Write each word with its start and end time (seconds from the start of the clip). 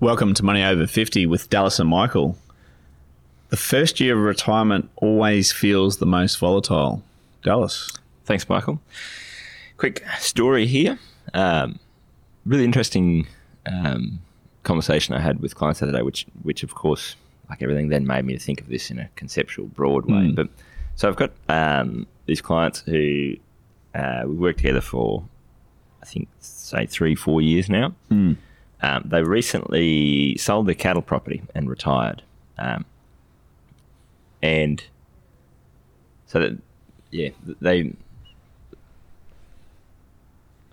Welcome 0.00 0.32
to 0.34 0.44
Money 0.44 0.62
Over 0.62 0.86
50 0.86 1.26
with 1.26 1.50
Dallas 1.50 1.80
and 1.80 1.90
Michael. 1.90 2.38
The 3.48 3.56
first 3.56 3.98
year 3.98 4.16
of 4.16 4.22
retirement 4.22 4.88
always 4.94 5.50
feels 5.50 5.96
the 5.96 6.06
most 6.06 6.38
volatile. 6.38 7.02
Dallas. 7.42 7.90
Thanks, 8.24 8.48
Michael. 8.48 8.80
Quick 9.76 10.04
story 10.20 10.68
here. 10.68 11.00
Um, 11.34 11.80
really 12.46 12.62
interesting 12.62 13.26
um, 13.66 14.20
conversation 14.62 15.16
I 15.16 15.20
had 15.20 15.40
with 15.40 15.56
clients 15.56 15.80
the 15.80 15.88
other 15.88 15.98
day, 15.98 16.02
which, 16.02 16.26
which 16.44 16.62
of 16.62 16.76
course, 16.76 17.16
like 17.50 17.60
everything, 17.60 17.88
then 17.88 18.06
made 18.06 18.24
me 18.24 18.34
to 18.34 18.38
think 18.38 18.60
of 18.60 18.68
this 18.68 18.92
in 18.92 19.00
a 19.00 19.08
conceptual, 19.16 19.66
broad 19.66 20.06
way. 20.06 20.28
Mm. 20.28 20.36
But 20.36 20.48
so 20.94 21.08
I've 21.08 21.16
got 21.16 21.32
um, 21.48 22.06
these 22.26 22.40
clients 22.40 22.82
who 22.82 23.34
uh, 23.96 24.22
we 24.26 24.36
worked 24.36 24.58
together 24.58 24.80
for, 24.80 25.24
I 26.00 26.06
think, 26.06 26.28
say 26.38 26.86
three, 26.86 27.16
four 27.16 27.40
years 27.40 27.68
now. 27.68 27.96
Mm. 28.12 28.36
Um, 28.80 29.02
they 29.06 29.22
recently 29.22 30.36
sold 30.36 30.66
their 30.66 30.74
cattle 30.74 31.02
property 31.02 31.42
and 31.54 31.68
retired. 31.68 32.22
Um, 32.58 32.84
and 34.42 34.82
so 36.26 36.38
that, 36.38 36.58
yeah, 37.10 37.30
they 37.60 37.92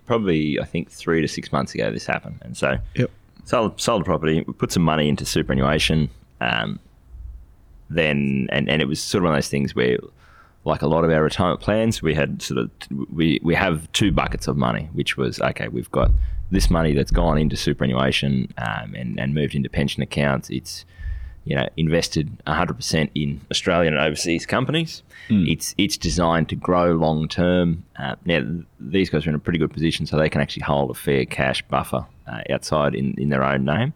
probably, 0.06 0.60
I 0.60 0.64
think, 0.64 0.90
three 0.90 1.20
to 1.20 1.28
six 1.28 1.50
months 1.50 1.74
ago 1.74 1.90
this 1.90 2.06
happened. 2.06 2.38
And 2.42 2.56
so 2.56 2.76
Yep. 2.94 3.10
sold, 3.44 3.80
sold 3.80 4.02
the 4.02 4.04
property, 4.04 4.44
put 4.44 4.70
some 4.70 4.84
money 4.84 5.08
into 5.08 5.24
superannuation. 5.26 6.08
Um, 6.40 6.78
then, 7.90 8.46
and, 8.50 8.68
and 8.68 8.80
it 8.82 8.86
was 8.86 9.02
sort 9.02 9.22
of 9.22 9.26
one 9.26 9.34
of 9.34 9.38
those 9.38 9.48
things 9.48 9.74
where, 9.74 9.98
like 10.66 10.82
a 10.82 10.86
lot 10.88 11.04
of 11.04 11.10
our 11.10 11.22
retirement 11.22 11.60
plans, 11.60 12.02
we 12.02 12.12
had 12.12 12.42
sort 12.42 12.58
of, 12.58 12.70
we, 13.12 13.40
we 13.42 13.54
have 13.54 13.90
two 13.92 14.10
buckets 14.10 14.48
of 14.48 14.56
money, 14.56 14.88
which 14.92 15.16
was, 15.16 15.40
okay, 15.40 15.68
we've 15.68 15.90
got 15.92 16.10
this 16.50 16.70
money 16.70 16.92
that's 16.92 17.12
gone 17.12 17.38
into 17.38 17.56
superannuation 17.56 18.52
um, 18.58 18.94
and, 18.94 19.18
and 19.18 19.32
moved 19.32 19.54
into 19.54 19.68
pension 19.70 20.02
accounts. 20.02 20.50
It's, 20.50 20.84
you 21.44 21.54
know, 21.54 21.68
invested 21.76 22.36
100% 22.48 23.10
in 23.14 23.40
Australian 23.52 23.94
and 23.94 24.02
overseas 24.02 24.44
companies. 24.44 25.04
It's 25.48 25.74
it's 25.78 25.96
designed 25.96 26.48
to 26.48 26.56
grow 26.56 26.92
long 26.94 27.28
term. 27.28 27.84
Uh, 27.96 28.16
now, 28.24 28.44
these 28.80 29.08
guys 29.08 29.24
are 29.24 29.30
in 29.30 29.36
a 29.36 29.38
pretty 29.38 29.60
good 29.60 29.72
position, 29.72 30.06
so 30.06 30.16
they 30.16 30.28
can 30.28 30.40
actually 30.40 30.64
hold 30.64 30.90
a 30.90 30.94
fair 30.94 31.24
cash 31.24 31.62
buffer 31.68 32.04
uh, 32.26 32.40
outside 32.50 32.96
in, 32.96 33.14
in 33.16 33.28
their 33.28 33.44
own 33.44 33.64
name. 33.64 33.94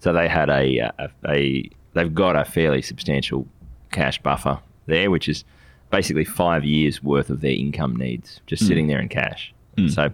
So 0.00 0.12
they 0.12 0.26
had 0.26 0.50
a, 0.50 0.90
a, 0.98 1.10
a 1.28 1.70
they've 1.94 2.12
got 2.12 2.34
a 2.34 2.44
fairly 2.44 2.82
substantial 2.82 3.46
cash 3.92 4.20
buffer 4.20 4.58
there, 4.86 5.12
which 5.12 5.28
is 5.28 5.44
basically 5.90 6.24
five 6.24 6.64
years 6.64 7.02
worth 7.02 7.30
of 7.30 7.40
their 7.40 7.52
income 7.52 7.96
needs 7.96 8.40
just 8.46 8.62
mm. 8.62 8.68
sitting 8.68 8.86
there 8.86 9.00
in 9.00 9.08
cash. 9.08 9.52
Mm. 9.76 9.92
So, 9.92 10.12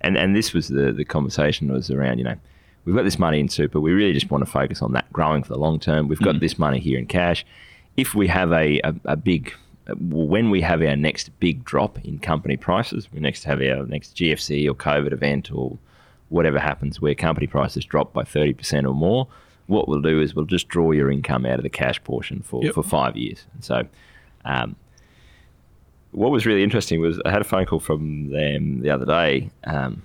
and 0.00 0.16
and 0.16 0.36
this 0.36 0.52
was 0.52 0.68
the 0.68 0.92
the 0.92 1.04
conversation 1.04 1.72
was 1.72 1.90
around 1.90 2.18
you 2.18 2.24
know 2.24 2.36
we've 2.86 2.96
got 2.96 3.04
this 3.04 3.18
money 3.18 3.40
in 3.40 3.48
super. 3.48 3.80
We 3.80 3.92
really 3.92 4.14
just 4.14 4.30
want 4.30 4.44
to 4.44 4.50
focus 4.50 4.80
on 4.80 4.92
that 4.92 5.12
growing 5.12 5.42
for 5.42 5.52
the 5.52 5.58
long 5.58 5.78
term. 5.78 6.08
We've 6.08 6.20
got 6.20 6.36
mm. 6.36 6.40
this 6.40 6.58
money 6.58 6.80
here 6.80 6.98
in 6.98 7.06
cash. 7.06 7.44
If 7.96 8.14
we 8.14 8.28
have 8.28 8.52
a, 8.52 8.80
a, 8.84 8.94
a 9.04 9.16
big, 9.16 9.52
when 9.98 10.50
we 10.50 10.60
have 10.62 10.82
our 10.82 10.96
next 10.96 11.38
big 11.40 11.64
drop 11.64 11.98
in 12.04 12.18
company 12.18 12.56
prices, 12.56 13.08
we 13.12 13.20
next 13.20 13.44
have 13.44 13.60
our 13.60 13.84
next 13.86 14.16
GFC 14.16 14.68
or 14.68 14.74
COVID 14.74 15.12
event 15.12 15.50
or 15.52 15.78
whatever 16.28 16.58
happens 16.58 17.00
where 17.00 17.14
company 17.14 17.46
prices 17.46 17.84
drop 17.84 18.12
by 18.12 18.22
30% 18.22 18.84
or 18.84 18.94
more, 18.94 19.28
what 19.66 19.88
we'll 19.88 20.00
do 20.00 20.20
is 20.20 20.34
we'll 20.34 20.44
just 20.44 20.68
draw 20.68 20.90
your 20.92 21.10
income 21.10 21.46
out 21.46 21.58
of 21.58 21.62
the 21.62 21.70
cash 21.70 22.02
portion 22.04 22.42
for, 22.42 22.62
Yep. 22.64 22.74
for 22.74 22.82
five 22.82 23.16
years. 23.16 23.46
And 23.54 23.64
so, 23.64 23.82
um, 24.44 24.76
what 26.12 26.30
was 26.30 26.46
really 26.46 26.62
interesting 26.62 27.00
was 27.00 27.20
I 27.24 27.30
had 27.30 27.40
a 27.40 27.44
phone 27.44 27.66
call 27.66 27.80
from 27.80 28.30
them 28.30 28.80
the 28.80 28.90
other 28.90 29.04
day, 29.06 29.50
um, 29.64 30.02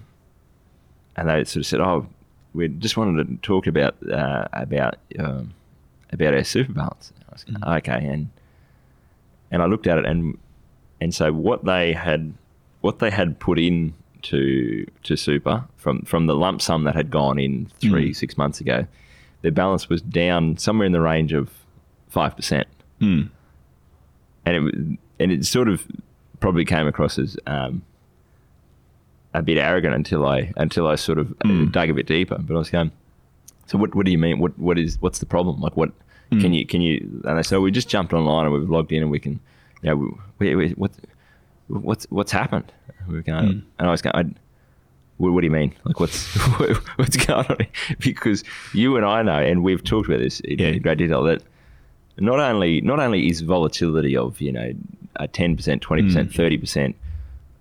and 1.16 1.30
they 1.30 1.44
sort 1.46 1.58
of 1.58 1.66
said, 1.66 1.80
"Oh, 1.82 2.08
we 2.54 2.68
just 2.68 2.98
wanted 2.98 3.28
to 3.28 3.36
talk 3.38 3.68
about 3.68 3.96
uh, 4.12 4.48
about 4.54 4.98
um, 5.20 5.54
about 6.12 6.34
our 6.34 6.44
super 6.44 6.74
balance." 6.74 7.14
I 7.30 7.32
was 7.32 7.44
going, 7.44 7.64
"Okay," 7.64 8.06
and 8.06 8.30
and 9.52 9.62
I 9.62 9.66
looked 9.66 9.88
at 9.88 9.98
it, 9.98 10.06
and 10.06 10.38
and 11.00 11.14
so 11.14 11.32
what 11.32 11.66
they 11.66 11.94
had 11.94 12.34
what 12.82 13.00
they 13.00 13.10
had 13.10 13.40
put 13.40 13.60
in 13.60 13.94
to 14.24 14.86
to 15.04 15.16
super 15.16 15.64
from 15.78 16.02
from 16.04 16.28
the 16.28 16.36
lump 16.36 16.62
sum 16.62 16.84
that 16.84 16.96
had 16.96 17.10
gone 17.10 17.40
in 17.40 17.68
three 17.80 18.14
six 18.14 18.38
months 18.38 18.60
ago, 18.62 18.86
their 19.42 19.52
balance 19.52 19.90
was 19.90 20.02
down 20.02 20.58
somewhere 20.58 20.86
in 20.86 20.92
the 20.92 21.02
range 21.02 21.34
of 21.34 21.50
five 22.10 22.36
percent 22.36 22.68
Mm. 23.00 23.30
and 24.46 24.56
it 24.56 25.00
and 25.22 25.32
it 25.32 25.46
sort 25.46 25.68
of 25.70 25.86
probably 26.40 26.66
came 26.66 26.88
across 26.88 27.18
as 27.20 27.38
um, 27.48 27.82
a 29.34 29.42
bit 29.42 29.58
arrogant 29.58 29.96
until 29.96 30.26
I 30.26 30.52
until 30.58 30.88
I 30.88 30.96
sort 30.96 31.18
of 31.20 31.28
Mm. 31.40 31.72
dug 31.72 31.90
a 31.90 31.94
bit 31.94 32.06
deeper. 32.08 32.38
But 32.40 32.56
I 32.56 32.58
was 32.58 32.70
going, 32.70 32.92
so 33.68 33.78
what 33.78 33.96
what 33.96 34.06
do 34.06 34.12
you 34.12 34.18
mean? 34.18 34.40
What 34.40 34.58
what 34.60 34.78
is 34.78 34.98
what's 35.02 35.20
the 35.20 35.26
problem? 35.26 35.60
Like 35.62 35.78
what 35.78 35.92
Mm. 36.32 36.42
can 36.42 36.54
you 36.54 36.66
can 36.66 36.82
you? 36.82 37.22
And 37.26 37.46
so 37.46 37.60
we 37.62 37.72
just 37.72 37.90
jumped 37.90 38.14
online 38.14 38.46
and 38.46 38.54
we've 38.54 38.70
logged 38.70 38.92
in 38.92 39.02
and 39.02 39.12
we 39.12 39.20
can, 39.20 39.40
you 39.82 39.90
know, 39.90 40.18
we, 40.40 40.56
we, 40.56 40.70
what 40.72 40.92
what's 41.68 42.06
what's 42.10 42.32
happened? 42.32 42.72
We 43.08 43.16
were 43.16 43.22
going, 43.22 43.46
Mm. 43.48 43.62
and 43.80 43.88
I 43.88 43.92
was 43.92 44.02
going. 44.02 44.16
I, 44.16 44.24
what, 45.18 45.34
what 45.34 45.42
do 45.42 45.46
you 45.46 45.52
mean? 45.52 45.74
Like, 45.84 46.00
what's 46.00 46.34
what's 46.98 47.18
going 47.18 47.46
on? 47.48 47.58
Because 48.00 48.44
you 48.74 48.98
and 48.98 49.06
I 49.06 49.22
know, 49.22 49.38
and 49.40 49.64
we've 49.64 49.84
talked 49.84 50.08
about 50.10 50.20
this 50.20 50.40
in, 50.42 50.58
Yeah. 50.60 50.68
in 50.70 50.82
great 50.82 50.98
detail, 50.98 51.24
that 51.24 51.44
not 52.18 52.40
only 52.40 52.82
not 52.82 53.00
only 53.00 53.28
is 53.30 53.42
volatility 53.42 54.18
of 54.18 54.42
you 54.42 54.52
know 54.52 54.74
a 55.18 55.28
ten 55.28 55.56
percent, 55.56 55.82
twenty 55.82 56.04
percent, 56.04 56.34
thirty 56.34 56.58
percent 56.58 56.96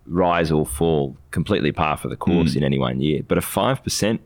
rise 0.06 0.50
or 0.50 0.66
fall 0.66 1.16
completely 1.31 1.71
par 1.72 1.97
for 1.97 2.09
the 2.09 2.16
course 2.16 2.53
Mm. 2.55 2.56
in 2.56 2.65
any 2.65 2.78
one 2.78 3.00
year, 3.00 3.22
but 3.27 3.38
a 3.38 3.43
five 3.43 3.83
percent 3.84 4.21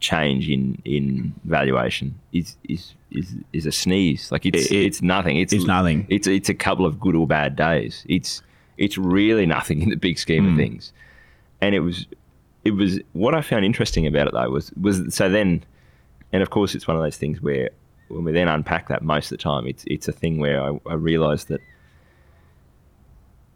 change 0.00 0.48
in 0.48 0.80
in 0.84 1.32
valuation 1.44 2.14
is 2.32 2.56
is 2.68 2.94
is 3.12 3.34
is 3.52 3.66
a 3.66 3.72
sneeze. 3.72 4.30
Like 4.32 4.44
it's 4.46 4.66
It- 4.66 4.72
it- 4.72 4.86
it's 4.86 5.02
nothing. 5.02 5.36
It's 5.36 5.52
it's 5.52 5.64
nothing. 5.66 6.06
It's 6.08 6.26
it's 6.26 6.48
a 6.48 6.54
couple 6.54 6.84
of 6.86 6.98
good 7.00 7.14
or 7.14 7.26
bad 7.26 7.56
days. 7.56 8.04
It's 8.08 8.42
it's 8.78 8.98
really 8.98 9.46
nothing 9.46 9.80
in 9.82 9.90
the 9.90 9.96
big 9.96 10.18
scheme 10.18 10.44
Mm. 10.46 10.50
of 10.52 10.56
things. 10.56 10.92
And 11.60 11.74
it 11.74 11.80
was 11.80 12.06
it 12.64 12.72
was 12.72 12.98
what 13.12 13.34
I 13.34 13.40
found 13.42 13.64
interesting 13.64 14.06
about 14.06 14.26
it 14.28 14.34
though 14.34 14.50
was 14.50 14.72
was 14.80 15.14
so 15.14 15.28
then 15.28 15.62
and 16.32 16.42
of 16.42 16.50
course 16.50 16.74
it's 16.74 16.86
one 16.88 16.96
of 16.96 17.02
those 17.02 17.16
things 17.16 17.40
where 17.42 17.70
when 18.08 18.24
we 18.24 18.32
then 18.32 18.48
unpack 18.48 18.88
that 18.88 19.02
most 19.02 19.26
of 19.32 19.38
the 19.38 19.42
time 19.42 19.66
it's 19.66 19.84
it's 19.86 20.08
a 20.08 20.12
thing 20.12 20.38
where 20.38 20.60
I, 20.62 20.78
I 20.90 20.94
realized 20.94 21.48
that 21.48 21.60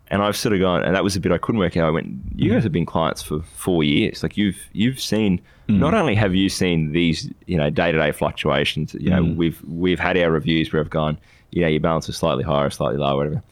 and 0.09 0.23
I've 0.23 0.37
sort 0.37 0.55
of 0.55 0.61
gone 0.61 0.83
and 0.83 0.95
that 0.95 1.03
was 1.03 1.17
a 1.17 1.21
bit 1.21 1.33
I 1.33 1.39
couldn't 1.39 1.59
work 1.59 1.77
out. 1.77 1.89
I 1.89 1.91
went 1.91 2.09
you 2.35 2.51
guys 2.51 2.61
mm. 2.61 2.65
have 2.65 2.73
been 2.73 2.87
clients 2.87 3.23
for 3.23 3.41
four 3.43 3.85
years. 3.85 4.23
Like 4.23 4.37
you've 4.37 4.59
you've 4.73 5.01
seen 5.01 5.41
mm. 5.69 5.79
not 5.79 5.95
only 5.95 6.15
have 6.15 6.35
you 6.35 6.49
seen 6.49 6.93
these 6.93 7.31
you 7.47 7.57
know 7.57 7.71
day-to-day 7.71 8.13
fluctuations 8.13 8.95
you 8.95 9.11
know 9.11 9.23
Mm. 9.23 9.37
we've 9.37 9.63
we've 9.67 10.01
had 10.01 10.17
our 10.17 10.31
reviews 10.31 10.73
where 10.73 10.81
I've 10.81 10.91
gone 10.91 11.19
you 11.51 11.63
know 11.63 11.69
your 11.69 11.81
balance 11.81 12.09
is 12.09 12.17
slightly 12.17 12.45
higher 12.45 12.67
or 12.67 12.71
slightly 12.71 12.99
lower 12.99 13.17
whatever. 13.17 13.43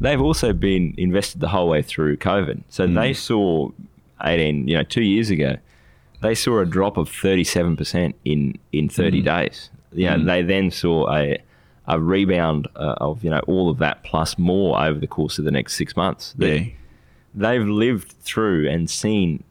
They've 0.00 0.20
also 0.20 0.54
been 0.54 0.94
invested 0.96 1.40
the 1.40 1.48
whole 1.48 1.68
way 1.68 1.82
through 1.82 2.16
COVID. 2.16 2.62
So 2.70 2.86
mm. 2.86 2.94
they 2.94 3.12
saw 3.12 3.70
18 4.22 4.68
you 4.68 4.76
know 4.76 4.82
two 4.82 5.02
years 5.02 5.30
ago 5.30 5.56
they 6.20 6.34
saw 6.34 6.60
a 6.60 6.66
drop 6.66 6.96
of 6.96 7.08
37% 7.08 8.14
in 8.24 8.58
in 8.72 8.88
30 8.88 9.22
days. 9.22 9.70
You 9.92 10.10
know, 10.10 10.24
they 10.24 10.42
then 10.42 10.70
saw 10.70 11.12
a 11.12 11.38
a 11.90 12.00
rebound 12.00 12.68
uh, 12.76 12.94
of 12.98 13.24
you 13.24 13.30
know 13.30 13.40
all 13.46 13.68
of 13.68 13.78
that 13.78 14.02
plus 14.04 14.38
more 14.38 14.80
over 14.80 14.98
the 14.98 15.06
course 15.06 15.38
of 15.38 15.44
the 15.44 15.50
next 15.50 15.74
six 15.74 15.96
months. 15.96 16.34
They, 16.36 16.58
Yeah. 16.58 16.72
They've 17.32 17.66
lived 17.66 18.10
through 18.10 18.68
and 18.68 18.90
seen 18.90 19.44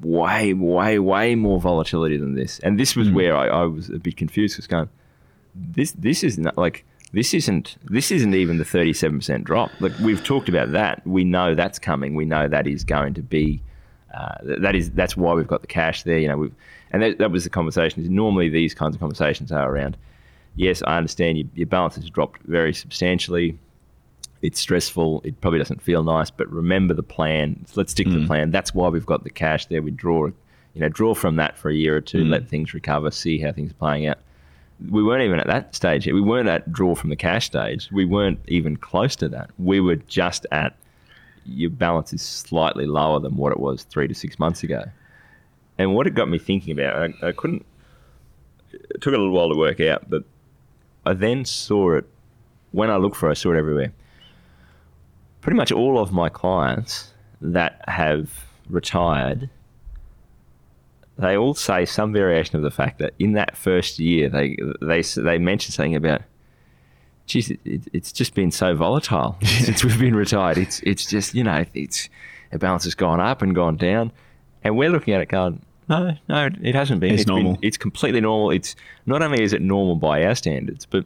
way, 0.00 0.54
way, 0.54 1.00
way 1.00 1.34
more 1.34 1.60
volatility 1.60 2.16
than 2.16 2.36
this. 2.36 2.60
And 2.60 2.78
this 2.78 2.94
was 2.94 3.10
where 3.10 3.36
I, 3.36 3.48
I 3.48 3.64
was 3.64 3.90
a 3.90 3.98
bit 3.98 4.16
confused. 4.16 4.56
Was 4.56 4.68
going, 4.68 4.88
this 5.54 5.92
this 5.92 6.22
is 6.22 6.38
not 6.38 6.56
like 6.56 6.84
this 7.12 7.34
isn't 7.34 7.76
this 7.84 8.10
isn't 8.10 8.34
even 8.34 8.58
the 8.58 8.64
37% 8.64 9.44
drop. 9.44 9.70
Like 9.80 9.92
we've 10.00 10.22
talked 10.22 10.48
about 10.48 10.72
that. 10.72 11.04
We 11.06 11.24
know 11.24 11.54
that's 11.54 11.78
coming. 11.78 12.14
We 12.14 12.24
know 12.24 12.48
that 12.48 12.66
is 12.66 12.84
going 12.84 13.14
to 13.14 13.22
be 13.22 13.62
uh, 14.14 14.36
that 14.42 14.74
is 14.74 14.90
that's 14.92 15.16
why 15.16 15.34
we've 15.34 15.48
got 15.48 15.60
the 15.60 15.66
cash 15.66 16.02
there. 16.04 16.18
You 16.18 16.28
know, 16.28 16.36
we've 16.36 16.54
and 16.90 17.02
that, 17.02 17.18
that 17.18 17.30
was 17.30 17.44
the 17.44 17.50
conversation. 17.50 18.06
Normally, 18.14 18.48
these 18.48 18.74
kinds 18.74 18.94
of 18.94 19.00
conversations 19.00 19.52
are 19.52 19.70
around. 19.70 19.96
Yes, 20.56 20.82
I 20.86 20.96
understand 20.96 21.38
your, 21.38 21.46
your 21.54 21.66
balance 21.66 21.94
has 21.96 22.10
dropped 22.10 22.40
very 22.42 22.72
substantially. 22.74 23.58
It's 24.42 24.58
stressful. 24.58 25.22
It 25.24 25.40
probably 25.40 25.58
doesn't 25.58 25.82
feel 25.82 26.02
nice, 26.02 26.30
but 26.30 26.50
remember 26.50 26.94
the 26.94 27.02
plan. 27.02 27.64
Let's 27.74 27.92
stick 27.92 28.06
to 28.06 28.12
the 28.12 28.20
mm. 28.20 28.26
plan. 28.26 28.50
That's 28.50 28.74
why 28.74 28.88
we've 28.88 29.06
got 29.06 29.24
the 29.24 29.30
cash 29.30 29.66
there. 29.66 29.82
We 29.82 29.90
draw, 29.90 30.26
you 30.26 30.80
know, 30.80 30.88
draw 30.88 31.14
from 31.14 31.36
that 31.36 31.56
for 31.56 31.70
a 31.70 31.74
year 31.74 31.96
or 31.96 32.00
two, 32.00 32.24
mm. 32.24 32.30
let 32.30 32.48
things 32.48 32.74
recover, 32.74 33.10
see 33.10 33.38
how 33.38 33.52
things 33.52 33.70
are 33.70 33.74
playing 33.74 34.06
out. 34.06 34.18
we 34.90 35.02
weren't 35.02 35.22
even 35.22 35.40
at 35.40 35.46
that 35.46 35.74
stage. 35.74 36.06
yet. 36.06 36.14
We 36.14 36.20
weren't 36.20 36.48
at 36.48 36.72
draw 36.72 36.94
from 36.94 37.10
the 37.10 37.16
cash 37.16 37.46
stage. 37.46 37.90
We 37.92 38.04
weren't 38.04 38.40
even 38.48 38.76
close 38.76 39.16
to 39.16 39.28
that. 39.30 39.50
We 39.58 39.80
were 39.80 39.96
just 39.96 40.46
at 40.52 40.76
your 41.48 41.70
balance 41.70 42.12
is 42.12 42.22
slightly 42.22 42.86
lower 42.86 43.20
than 43.20 43.36
what 43.36 43.52
it 43.52 43.60
was 43.60 43.84
three 43.84 44.08
to 44.08 44.14
six 44.14 44.38
months 44.38 44.62
ago. 44.62 44.84
And 45.78 45.94
what 45.94 46.06
it 46.06 46.14
got 46.14 46.28
me 46.28 46.38
thinking 46.38 46.78
about, 46.78 46.96
I, 46.96 47.28
I 47.28 47.32
couldn't. 47.32 47.64
It 48.72 49.00
took 49.00 49.14
a 49.14 49.16
little 49.16 49.30
while 49.30 49.48
to 49.48 49.56
work 49.56 49.80
out, 49.80 50.08
but 50.08 50.24
I 51.06 51.14
then 51.14 51.44
saw 51.44 51.94
it 51.94 52.04
when 52.72 52.90
I 52.90 52.96
looked 52.96 53.16
for 53.16 53.28
it. 53.28 53.32
I 53.32 53.34
saw 53.34 53.52
it 53.52 53.56
everywhere. 53.56 53.92
Pretty 55.40 55.56
much 55.56 55.72
all 55.72 55.98
of 55.98 56.12
my 56.12 56.28
clients 56.28 57.12
that 57.40 57.84
have 57.88 58.30
retired 58.68 59.48
they 61.18 61.36
all 61.36 61.54
say 61.54 61.84
some 61.84 62.12
variation 62.12 62.56
of 62.56 62.62
the 62.62 62.70
fact 62.70 62.98
that 62.98 63.14
in 63.18 63.32
that 63.32 63.56
first 63.56 63.98
year 63.98 64.28
they 64.28 64.56
they 64.80 65.02
they 65.02 65.38
mention 65.38 65.72
something 65.72 65.94
about 65.94 66.22
geez 67.26 67.50
it, 67.50 67.60
it, 67.64 67.82
it's 67.92 68.12
just 68.12 68.34
been 68.34 68.50
so 68.50 68.74
volatile 68.74 69.36
since 69.42 69.84
we've 69.84 69.98
been 69.98 70.14
retired 70.14 70.58
it's 70.58 70.80
it's 70.80 71.06
just 71.06 71.34
you 71.34 71.42
know 71.42 71.64
it's 71.74 72.08
the 72.50 72.58
balance 72.58 72.84
has 72.84 72.94
gone 72.94 73.20
up 73.20 73.42
and 73.42 73.54
gone 73.54 73.76
down 73.76 74.12
and 74.62 74.76
we're 74.76 74.90
looking 74.90 75.14
at 75.14 75.20
it 75.20 75.28
going 75.28 75.60
no 75.88 76.16
no 76.28 76.48
it 76.62 76.74
hasn't 76.74 77.00
been. 77.00 77.14
It's 77.14 77.24
been- 77.24 77.34
normal. 77.34 77.58
it's 77.62 77.76
completely 77.76 78.20
normal. 78.20 78.50
It's 78.50 78.76
not 79.06 79.22
only 79.22 79.42
is 79.42 79.52
it 79.52 79.62
normal 79.62 79.96
by 79.96 80.24
our 80.24 80.34
standards 80.34 80.86
but 80.86 81.04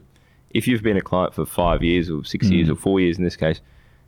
if 0.50 0.67
you've 0.67 0.82
been 0.82 0.97
a 0.97 1.03
client 1.03 1.35
for 1.35 1.47
five 1.47 1.82
years 1.82 2.11
or 2.11 2.25
six 2.25 2.49
years 2.50 2.69
mm. 2.69 2.73
or 2.73 2.75
four 2.75 3.00
years 3.00 3.19
in 3.19 3.25
this 3.25 3.37
case 3.37 3.61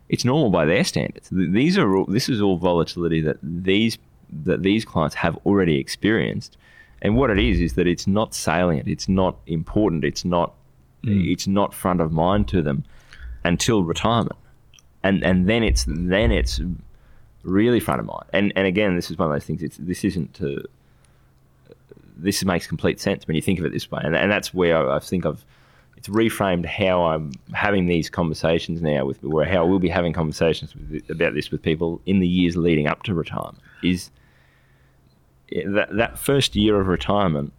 it's 0.09 0.25
normal 0.25 0.49
by 0.49 0.65
their 0.65 0.83
standards. 0.83 1.29
These 1.31 1.77
are 1.77 1.95
all, 1.95 2.05
this 2.05 2.29
is 2.29 2.41
all 2.41 2.57
volatility 2.57 3.21
that 3.21 3.37
these 3.41 3.97
that 4.45 4.63
these 4.63 4.83
clients 4.83 5.15
have 5.15 5.37
already 5.45 5.77
experienced, 5.79 6.57
and 7.01 7.15
what 7.15 7.29
it 7.29 7.39
is 7.39 7.59
is 7.59 7.73
that 7.73 7.87
it's 7.87 8.07
not 8.07 8.33
salient, 8.33 8.87
it's 8.87 9.07
not 9.07 9.37
important, 9.47 10.03
it's 10.03 10.25
not 10.25 10.53
mm. 11.03 11.31
it's 11.31 11.47
not 11.47 11.73
front 11.73 12.01
of 12.01 12.11
mind 12.11 12.47
to 12.49 12.61
them 12.61 12.83
until 13.43 13.83
retirement, 13.83 14.37
and 15.03 15.23
and 15.23 15.47
then 15.47 15.63
it's 15.63 15.85
then 15.87 16.31
it's 16.31 16.61
really 17.43 17.79
front 17.79 17.99
of 17.99 18.05
mind. 18.05 18.25
And 18.33 18.53
and 18.55 18.65
again, 18.67 18.95
this 18.95 19.11
is 19.11 19.17
one 19.17 19.29
of 19.29 19.35
those 19.35 19.45
things. 19.45 19.61
It's 19.61 19.77
this 19.77 20.03
isn't 20.03 20.33
to 20.35 20.63
this 22.15 22.43
makes 22.45 22.67
complete 22.67 22.99
sense 22.99 23.27
when 23.27 23.35
you 23.35 23.41
think 23.41 23.59
of 23.59 23.65
it 23.65 23.71
this 23.71 23.91
way, 23.91 24.01
and 24.03 24.15
and 24.15 24.31
that's 24.31 24.53
where 24.53 24.77
I, 24.77 24.97
I 24.97 24.99
think 24.99 25.25
I've 25.25 25.45
it's 25.97 26.09
reframed 26.09 26.65
how 26.65 27.05
I'm 27.05 27.31
having 27.53 27.85
these 27.87 28.09
conversations 28.09 28.81
now 28.81 29.05
with, 29.05 29.23
or 29.23 29.45
how 29.45 29.59
I 29.59 29.63
will 29.63 29.79
be 29.79 29.87
having 29.87 30.11
conversations 30.11 30.75
with, 30.75 31.09
about 31.09 31.33
this 31.33 31.49
with 31.49 31.61
people 31.61 32.01
in 32.05 32.19
the 32.19 32.27
years 32.27 32.57
leading 32.57 32.87
up 32.87 33.03
to 33.03 33.13
retirement. 33.13 33.59
Is 33.83 34.09
that 35.65 35.95
that 35.95 36.19
first 36.19 36.55
year 36.55 36.79
of 36.79 36.87
retirement? 36.87 37.53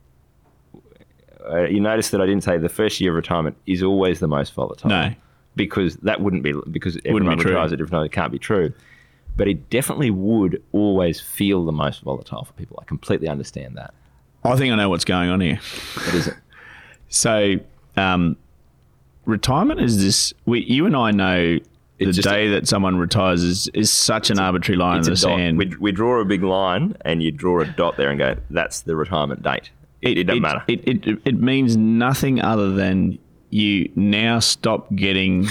Uh, 1.48 1.62
you 1.64 1.80
notice 1.80 2.10
that 2.10 2.20
I 2.20 2.26
didn't 2.26 2.44
say 2.44 2.58
the 2.58 2.68
first 2.68 3.00
year 3.00 3.12
of 3.12 3.16
retirement 3.16 3.56
is 3.66 3.82
always 3.82 4.20
the 4.20 4.28
most 4.28 4.52
volatile. 4.54 4.90
No. 4.90 5.14
because 5.56 5.96
that 5.96 6.20
wouldn't 6.20 6.42
be 6.42 6.52
because 6.70 6.98
everyone 7.04 7.36
be 7.36 7.42
true. 7.42 7.52
retires 7.52 7.72
at 7.72 7.78
different 7.78 7.92
times. 7.92 8.06
It 8.06 8.12
can't 8.12 8.32
be 8.32 8.38
true. 8.38 8.72
But 9.36 9.48
it 9.48 9.68
definitely 9.70 10.10
would 10.10 10.62
always 10.72 11.20
feel 11.20 11.64
the 11.64 11.72
most 11.72 12.02
volatile 12.02 12.44
for 12.44 12.52
people. 12.52 12.78
I 12.80 12.84
completely 12.84 13.28
understand 13.28 13.76
that. 13.76 13.92
I 14.44 14.56
think 14.56 14.72
I 14.72 14.76
know 14.76 14.88
what's 14.88 15.04
going 15.04 15.30
on 15.30 15.40
here. 15.40 15.58
What 15.94 16.14
is 16.14 16.28
it? 16.28 16.34
So, 17.08 17.56
um, 17.96 18.36
retirement 19.24 19.80
is 19.80 20.02
this. 20.02 20.34
We, 20.46 20.64
you 20.64 20.86
and 20.86 20.96
I 20.96 21.10
know 21.10 21.58
the 21.98 22.08
It's 22.08 22.16
just 22.16 22.28
day 22.28 22.48
that 22.50 22.68
someone 22.68 22.96
retires 22.96 23.42
is, 23.42 23.68
is 23.74 23.90
such 23.90 24.30
an 24.30 24.38
arbitrary 24.38 24.76
line 24.76 24.98
in 24.98 25.04
the 25.04 25.16
sand. 25.16 25.58
We, 25.58 25.74
we 25.78 25.92
draw 25.92 26.20
a 26.20 26.24
big 26.24 26.42
line 26.42 26.96
and 27.04 27.22
you 27.22 27.30
draw 27.30 27.60
a 27.60 27.66
dot 27.66 27.96
there 27.96 28.10
and 28.10 28.18
go, 28.18 28.36
that's 28.50 28.82
the 28.82 28.96
retirement 28.96 29.42
date. 29.42 29.70
It, 30.02 30.18
it 30.18 30.24
doesn't 30.24 30.42
matter. 30.42 30.64
It, 30.68 30.86
it, 30.86 31.18
it 31.24 31.40
means 31.40 31.76
nothing 31.76 32.40
other 32.40 32.72
than 32.72 33.18
you 33.54 33.88
now 33.94 34.40
stop 34.40 34.92
getting 34.96 35.46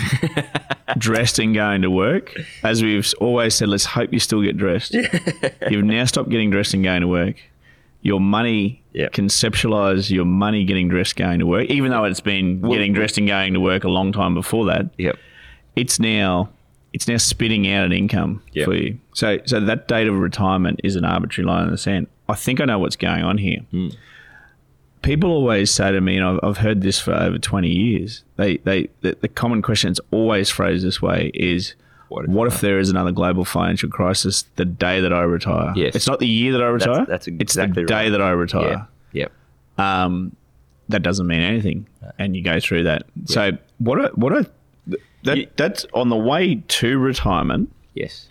dressed 0.98 1.40
and 1.40 1.56
going 1.56 1.82
to 1.84 1.90
work. 1.90 2.36
As 2.62 2.84
we've 2.84 3.12
always 3.22 3.56
said, 3.56 3.70
let's 3.70 3.86
hope 3.86 4.12
you 4.12 4.20
still 4.20 4.42
get 4.42 4.58
dressed. 4.58 4.94
You've 5.70 5.86
now 5.86 6.04
stopped 6.04 6.30
getting 6.30 6.50
dressed 6.52 6.74
and 6.74 6.84
going 6.84 7.02
to 7.02 7.08
work. 7.08 7.38
Your 8.02 8.20
money, 8.20 8.82
Yep. 8.92 9.14
conceptualize 9.14 10.12
your 10.12 10.26
money 10.26 10.66
getting 10.66 10.88
dressed 10.90 11.16
going 11.16 11.40
to 11.40 11.48
work, 11.48 11.68
even 11.72 11.92
though 11.92 12.04
it's 12.04 12.20
been 12.20 12.62
getting 12.62 12.92
dressed 12.94 13.18
and 13.18 13.26
going 13.28 13.54
to 13.54 13.60
work 13.62 13.86
a 13.86 13.90
long 13.90 14.12
time 14.12 14.34
before 14.36 14.66
that. 14.66 14.90
yep. 14.98 15.18
It's 15.76 16.00
now 16.00 16.50
it's 16.92 17.08
now 17.08 17.18
spitting 17.18 17.68
out 17.72 17.86
an 17.86 17.92
income 17.94 18.44
Yep. 18.52 18.66
for 18.66 18.76
you. 18.76 19.00
So 19.16 19.40
so 19.46 19.60
that 19.62 19.88
date 19.88 20.08
of 20.08 20.20
retirement 20.20 20.82
is 20.84 20.96
an 20.98 21.06
arbitrary 21.06 21.48
line 21.48 21.66
in 21.66 21.72
the 21.72 21.78
sand. 21.78 22.08
I 22.30 22.36
think 22.36 22.60
I 22.62 22.66
know 22.66 22.78
what's 22.80 22.96
going 22.98 23.24
on 23.24 23.38
here 23.40 23.60
hmm. 23.72 23.88
People 25.04 25.30
always 25.32 25.70
say 25.70 25.92
to 25.92 26.02
me, 26.02 26.18
and 26.18 26.26
I've, 26.26 26.40
I've 26.42 26.58
heard 26.58 26.82
this 26.82 27.00
for 27.00 27.14
over 27.14 27.38
20 27.38 27.70
years, 27.70 28.24
they, 28.38 28.58
they 28.58 28.90
the, 29.02 29.16
the 29.22 29.28
common 29.28 29.62
question 29.62 29.90
that's 29.92 30.00
always 30.12 30.50
phrased 30.50 30.84
this 30.84 31.02
way 31.02 31.30
is, 31.36 31.76
What 32.10 32.28
what 32.28 32.48
if- 32.48 32.56
if, 32.56 32.62
there 32.62 32.80
is 32.80 32.90
another 32.90 33.12
global 33.12 33.46
financial 33.46 33.90
crisis 33.90 34.46
the 34.56 34.66
day 34.66 35.00
that 35.02 35.14
I 35.14 35.22
retire? 35.22 35.74
Yes. 35.76 35.96
It's 35.96 36.08
not 36.08 36.20
the 36.20 36.28
year 36.28 36.52
that 36.54 36.64
I 36.64 36.68
retire. 36.68 37.06
that's 37.06 37.28
it's 37.28 37.42
exactly 37.42 37.84
the 37.84 37.88
day 37.88 38.10
that 38.10 38.22
I 38.22 38.32
retire. 38.32 38.88
Yep. 39.12 39.32
Um, 39.78 40.36
that 40.90 41.04
doesn't 41.04 41.28
mean 41.28 41.42
anything. 41.42 41.88
And 42.20 42.36
you 42.36 42.44
go 42.44 42.60
through 42.60 42.84
that. 42.84 43.04
So 43.26 43.52
what 43.78 44.00
a, 44.04 44.08
what 44.16 44.34
a, 44.34 44.50
that, 45.24 45.38
You- 45.38 45.48
that's 45.56 45.86
on 45.94 46.10
the 46.10 46.18
way 46.18 46.56
to 46.56 46.98
retirement. 46.98 47.72
Yes. 47.94 48.28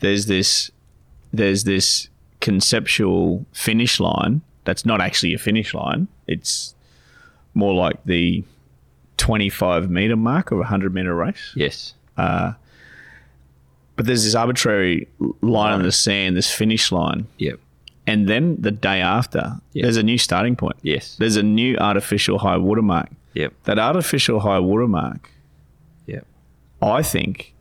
There's 0.00 0.26
this, 0.26 0.70
there's 1.32 1.64
this 1.64 2.08
conceptual 2.40 3.44
finish 3.52 4.00
line 4.00 4.40
that's 4.70 4.86
not 4.86 5.00
actually 5.00 5.34
a 5.34 5.38
finish 5.38 5.74
line. 5.74 6.06
It's 6.28 6.76
more 7.54 7.74
like 7.74 7.98
the 8.04 8.44
25 9.16 9.90
meter 9.90 10.14
mark 10.16 10.52
of 10.52 10.58
a 10.58 10.60
100 10.60 10.94
meter 10.94 11.12
race. 11.12 11.52
Yes. 11.56 11.94
Uh, 12.16 12.52
but 13.96 14.06
there's 14.06 14.22
this 14.22 14.36
arbitrary 14.36 15.08
line 15.42 15.80
in 15.80 15.82
the 15.82 15.90
sand, 15.92 16.36
this 16.36 16.52
finish 16.52 16.92
line. 16.92 17.26
Yep. 17.38 17.58
And 18.06 18.28
then 18.28 18.56
the 18.60 18.70
day 18.70 19.00
after, 19.00 19.56
Yeah. 19.72 19.82
there's 19.82 19.96
a 19.96 20.04
new 20.04 20.18
starting 20.18 20.54
point. 20.54 20.76
Yes. 20.82 21.16
There's 21.18 21.36
a 21.36 21.42
new 21.42 21.76
artificial 21.78 22.38
high 22.38 22.56
water 22.56 22.82
mark. 22.82 23.08
Yep. 23.34 23.52
That 23.64 23.78
artificial 23.80 24.38
high 24.40 24.60
water 24.60 24.86
mark, 24.86 25.30
Yep. 26.06 26.24
I 26.80 27.02
think, 27.02 27.52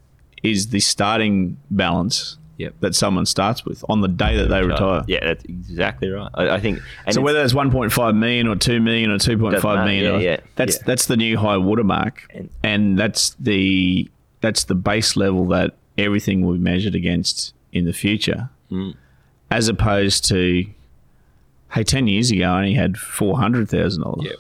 is 0.44 0.68
the 0.68 0.80
starting 0.80 1.58
balance 1.72 2.38
Yep. 2.60 2.76
that 2.82 2.94
someone 2.94 3.26
starts 3.26 3.66
with 3.66 3.84
on 3.90 4.02
the 4.02 4.08
day 4.10 4.36
that 4.38 4.50
they 4.50 4.62
retire. 4.62 5.04
Yeah, 5.08 5.20
that's 5.26 5.44
exactly 5.46 6.10
right. 6.10 6.30
I, 6.34 6.50
I 6.56 6.60
think. 6.60 6.80
And 7.06 7.16
So 7.16 7.22
whether 7.22 7.42
it's 7.42 7.54
1.5 7.54 8.16
million 8.18 8.48
or 8.48 8.56
2 8.58 8.80
million 8.82 9.10
or 9.12 9.18
2.5 9.18 9.52
Doesn't 9.54 9.64
matter, 9.64 9.86
million, 9.86 10.14
yeah, 10.22 10.30
yeah, 10.32 10.38
that's 10.58 10.76
yeah. 10.76 10.84
that's 10.86 11.06
the 11.08 11.16
new 11.18 11.38
high 11.38 11.58
watermark, 11.58 12.28
And- 12.36 12.50
and, 12.62 13.00
that's 13.00 13.32
the 13.40 14.10
that's 14.42 14.66
the 14.66 14.76
base 14.76 15.16
level 15.16 15.46
that 15.48 15.76
everything 15.98 16.46
will 16.46 16.54
be 16.54 16.60
measured 16.60 16.96
against 16.96 17.54
in 17.74 17.86
the 17.86 17.94
future, 17.94 18.50
Hmm. 18.70 18.92
as 19.52 19.68
opposed 19.70 20.26
to, 20.30 20.66
hey, 21.74 21.84
10 21.84 22.08
years 22.08 22.30
ago 22.32 22.44
I 22.46 22.58
only 22.60 22.74
had 22.74 22.98
four 22.98 23.38
hundred 23.40 23.70
thousand 23.70 24.04
dollars, 24.04 24.34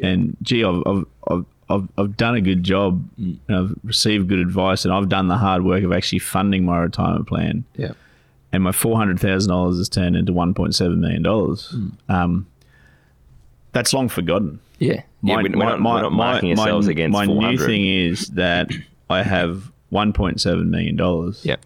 and 0.00 0.36
gee, 0.42 0.64
I've 0.64 0.82
I've, 0.86 1.04
I've 1.30 1.44
I've 1.70 1.88
I've 1.98 2.16
done 2.16 2.34
a 2.34 2.40
good 2.40 2.62
job, 2.64 3.04
and 3.16 3.38
I've 3.48 3.74
received 3.84 4.28
good 4.28 4.38
advice, 4.38 4.84
and 4.84 4.94
I've 4.94 5.08
done 5.08 5.28
the 5.28 5.36
hard 5.36 5.64
work 5.64 5.82
of 5.84 5.92
actually 5.92 6.20
funding 6.20 6.64
my 6.64 6.78
retirement 6.78 7.26
plan 7.26 7.64
yeah. 7.76 7.92
and 8.52 8.62
my 8.62 8.72
four 8.72 8.96
hundred 8.96 9.20
thousand 9.20 9.50
dollars 9.50 9.76
has 9.78 9.88
turned 9.88 10.16
into 10.16 10.32
one 10.32 10.54
point 10.54 10.74
seven 10.74 11.00
million 11.00 11.22
dollars. 11.22 11.74
Um, 12.08 12.46
that's 13.72 13.92
long 13.92 14.08
forgotten. 14.08 14.60
Yeah. 14.78 15.02
yeah 15.22 15.36
My, 15.36 15.42
we're, 15.42 15.50
we're 15.50 15.64
not, 15.64 15.82
we're 15.82 16.02
not 16.02 16.12
marking 16.12 16.54
my- 16.56 16.62
ourselves 16.62 16.86
my 16.86 16.92
against 16.92 17.12
my 17.12 17.26
400. 17.26 17.50
new 17.50 17.66
thing 17.66 17.84
is 17.86 18.28
that 18.28 18.70
I 19.10 19.22
have 19.22 19.70
one 19.90 20.12
point 20.12 20.40
seven 20.40 20.70
million 20.70 20.96
dollars. 20.96 21.44
Yep. 21.44 21.60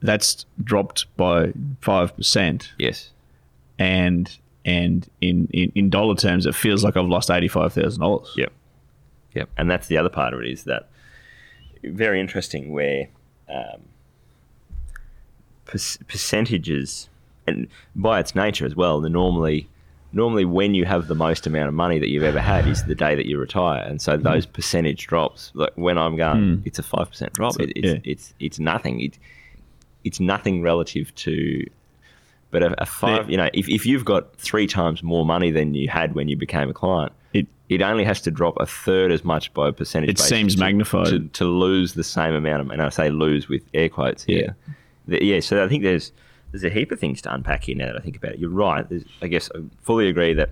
that's 0.00 0.46
dropped 0.62 1.06
by 1.16 1.52
five 1.80 2.16
percent, 2.16 2.72
Yes. 2.78 3.10
and 3.78 4.36
and 4.64 5.08
in, 5.20 5.48
in 5.52 5.70
in 5.76 5.90
dollar 5.90 6.16
terms, 6.16 6.44
it 6.46 6.54
feels 6.54 6.82
like 6.82 6.96
I've 6.96 7.06
lost 7.06 7.30
eighty 7.30 7.48
five 7.48 7.72
thousand 7.72 8.00
dollars. 8.00 8.32
Yep. 8.36 8.52
Yep. 9.36 9.48
And 9.56 9.70
that's 9.70 9.86
the 9.86 9.96
other 9.98 10.08
part 10.08 10.34
of 10.34 10.40
it 10.40 10.48
is 10.48 10.64
that 10.64 10.88
very 11.84 12.20
interesting 12.20 12.72
where 12.72 13.08
um, 13.48 13.82
per- 15.64 15.78
percentages, 16.08 17.08
and 17.46 17.68
by 17.94 18.20
its 18.20 18.34
nature 18.34 18.66
as 18.66 18.74
well, 18.74 19.00
the 19.00 19.08
normally 19.10 19.68
normally 20.12 20.44
when 20.44 20.74
you 20.74 20.84
have 20.86 21.08
the 21.08 21.14
most 21.14 21.46
amount 21.46 21.68
of 21.68 21.74
money 21.74 21.98
that 21.98 22.08
you've 22.08 22.22
ever 22.22 22.40
had 22.40 22.66
is 22.66 22.84
the 22.84 22.94
day 22.94 23.14
that 23.14 23.26
you 23.26 23.38
retire, 23.38 23.82
and 23.84 24.00
so 24.00 24.16
those 24.16 24.46
percentage 24.46 25.06
drops. 25.06 25.50
Like 25.54 25.72
when 25.74 25.98
I'm 25.98 26.16
going, 26.16 26.62
it's 26.64 26.78
a 26.78 26.82
five 26.82 27.08
percent 27.10 27.32
drop. 27.34 27.52
So, 27.54 27.62
It, 27.62 27.72
it's, 27.76 27.88
yeah. 27.88 27.98
it's 28.04 28.34
it's 28.40 28.58
nothing. 28.58 29.00
It, 29.00 29.18
it's 30.04 30.20
nothing 30.20 30.62
relative 30.62 31.14
to. 31.16 31.66
But 32.52 32.62
a, 32.62 32.82
a 32.82 32.86
five, 32.86 33.26
Yeah. 33.28 33.30
you 33.32 33.36
know, 33.36 33.50
if, 33.52 33.68
if 33.68 33.84
you've 33.84 34.04
got 34.04 34.34
three 34.36 34.68
times 34.68 35.02
more 35.02 35.26
money 35.26 35.50
than 35.50 35.74
you 35.74 35.88
had 35.88 36.14
when 36.14 36.28
you 36.28 36.36
became 36.36 36.70
a 36.70 36.72
client, 36.72 37.12
It 37.36 37.46
it 37.68 37.82
only 37.82 38.04
has 38.04 38.20
to 38.22 38.30
drop 38.30 38.56
a 38.60 38.66
third 38.66 39.10
as 39.10 39.24
much 39.24 39.52
by 39.52 39.68
a 39.68 39.72
percentage. 39.72 40.10
It 40.10 40.18
seems 40.18 40.54
to- 40.54 40.60
magnified. 40.60 41.06
to, 41.08 41.20
to 41.20 41.44
lose 41.44 41.94
the 41.94 42.04
same 42.04 42.34
amount 42.34 42.60
of, 42.60 42.70
and 42.70 42.80
I 42.80 42.88
say 42.90 43.10
lose 43.10 43.48
with 43.48 43.62
air 43.74 43.88
quotes 43.88 44.22
here. 44.24 44.56
The- 45.08 45.24
Yeah. 45.24 45.40
So 45.40 45.64
I 45.64 45.68
think 45.68 45.82
there's 45.82 46.12
there's 46.52 46.64
a 46.64 46.70
heap 46.70 46.92
of 46.92 47.00
things 47.00 47.20
to 47.22 47.34
unpack 47.34 47.64
here 47.64 47.76
now 47.76 47.86
that 47.86 47.96
I 47.96 48.00
think 48.00 48.16
about 48.16 48.32
it. 48.32 48.38
You're 48.38 48.50
right. 48.50 48.88
There's, 48.88 49.04
I 49.20 49.26
guess 49.26 49.50
I 49.54 49.60
fully 49.82 50.08
agree 50.08 50.32
that 50.34 50.50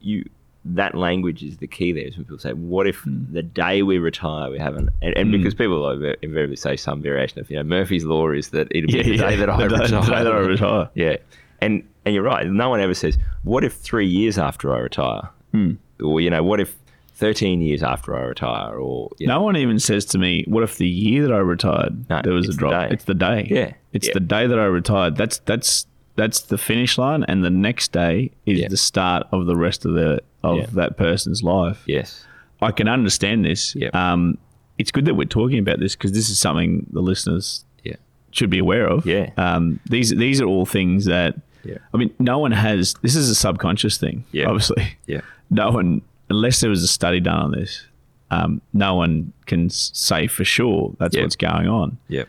you 0.00 0.28
that 0.64 0.94
language 0.94 1.42
is 1.42 1.58
the 1.58 1.66
key 1.66 1.92
there. 1.92 2.04
Is 2.04 2.16
when 2.16 2.24
people 2.24 2.38
say, 2.38 2.52
"What 2.52 2.86
if 2.86 3.00
hmm. 3.00 3.32
the 3.32 3.42
day 3.42 3.82
we 3.82 3.98
retire 3.98 4.50
we 4.50 4.58
haven't?" 4.58 4.90
And, 5.02 5.16
and 5.16 5.28
hmm. 5.28 5.32
because 5.32 5.54
people 5.54 5.84
over- 5.84 6.16
invariably 6.22 6.56
say 6.56 6.76
some 6.76 7.02
variation 7.02 7.38
of, 7.38 7.50
you 7.50 7.56
know, 7.56 7.64
Murphy's 7.64 8.04
law 8.04 8.30
is 8.30 8.48
that 8.50 8.68
it'll 8.70 8.90
be 8.90 9.02
the 9.02 9.16
day 9.16 9.36
that 9.36 9.50
I 9.50 9.56
the 9.56 9.68
day, 9.68 9.84
retire. 9.84 10.00
the 10.00 10.10
day 10.10 10.24
that 10.24 10.32
I 10.32 10.38
retire. 10.38 10.90
Yeah, 10.94 11.16
and 11.60 11.86
and 12.04 12.14
you're 12.14 12.24
right. 12.24 12.46
No 12.46 12.70
one 12.70 12.80
ever 12.80 12.94
says, 12.94 13.18
"What 13.42 13.64
if 13.64 13.74
three 13.74 14.06
years 14.06 14.38
after 14.38 14.74
I 14.74 14.78
retire?" 14.78 15.28
Hmm. 15.54 15.72
Or 16.04 16.20
you 16.20 16.30
know, 16.30 16.42
what 16.42 16.58
if 16.60 16.74
thirteen 17.14 17.60
years 17.60 17.82
after 17.82 18.16
I 18.16 18.22
retire? 18.22 18.74
Or 18.76 19.10
you 19.18 19.26
know, 19.26 19.34
No 19.36 19.42
one 19.42 19.56
even 19.56 19.78
says 19.78 20.04
to 20.06 20.18
me, 20.18 20.44
"What 20.48 20.62
if 20.64 20.78
the 20.78 20.88
year 20.88 21.22
that 21.22 21.32
I 21.32 21.38
retired 21.38 22.08
No, 22.10 22.20
there 22.24 22.32
was 22.32 22.48
a 22.48 22.50
the 22.52 22.56
drop?" 22.56 22.88
day. 22.88 22.94
It's 22.94 23.04
the 23.04 23.14
day. 23.14 23.46
Yeah. 23.50 23.72
it's 23.92 24.08
Yeah. 24.08 24.14
the 24.14 24.20
day 24.20 24.46
that 24.48 24.58
I 24.58 24.64
retired. 24.64 25.16
That's 25.16 25.38
that's 25.38 25.86
that's 26.16 26.40
the 26.40 26.58
finish 26.58 26.98
line, 26.98 27.24
and 27.28 27.44
the 27.44 27.50
next 27.50 27.92
day 27.92 28.30
is 28.46 28.58
Yeah. 28.60 28.68
the 28.68 28.76
start 28.76 29.26
of 29.32 29.46
the 29.46 29.56
rest 29.56 29.84
of 29.84 29.94
the 29.94 30.20
of 30.42 30.56
Yeah. 30.58 30.66
that 30.74 30.96
person's 30.96 31.42
life. 31.42 31.82
yes, 31.86 32.24
I 32.60 32.70
can 32.72 32.88
understand 32.88 33.44
this. 33.44 33.74
Yep. 33.76 33.94
Um, 33.94 34.38
it's 34.78 34.90
good 34.90 35.04
that 35.04 35.14
we're 35.14 35.24
talking 35.40 35.58
about 35.60 35.78
this 35.78 35.94
because 35.94 36.12
this 36.12 36.28
is 36.28 36.38
something 36.38 36.86
the 36.92 37.00
listeners 37.00 37.64
yeah, 37.84 37.94
should 38.32 38.50
be 38.50 38.58
aware 38.58 38.86
of. 38.88 39.06
Yeah. 39.06 39.30
Um, 39.36 39.78
these 39.88 40.10
these 40.10 40.40
are 40.40 40.46
all 40.46 40.66
things 40.66 41.04
that. 41.04 41.36
Yeah. 41.66 41.78
I 41.94 41.96
mean, 41.96 42.10
no 42.18 42.38
one 42.40 42.52
has. 42.52 42.94
This 43.00 43.16
is 43.16 43.30
a 43.30 43.34
subconscious 43.34 43.96
thing. 43.96 44.24
Yeah. 44.32 44.48
Obviously. 44.50 44.98
yeah, 45.06 45.22
No 45.50 45.70
one, 45.70 46.02
unless 46.30 46.60
there 46.60 46.70
was 46.70 46.82
a 46.82 46.88
study 46.88 47.20
done 47.20 47.38
on 47.38 47.50
this, 47.52 47.84
um, 48.30 48.60
no 48.72 48.94
one 48.96 49.32
can 49.46 49.70
say 49.70 50.26
for 50.26 50.44
sure 50.44 50.94
that's 50.98 51.14
Yeah. 51.16 51.22
what's 51.22 51.36
going 51.36 51.68
on. 51.68 51.98
yeah, 52.08 52.24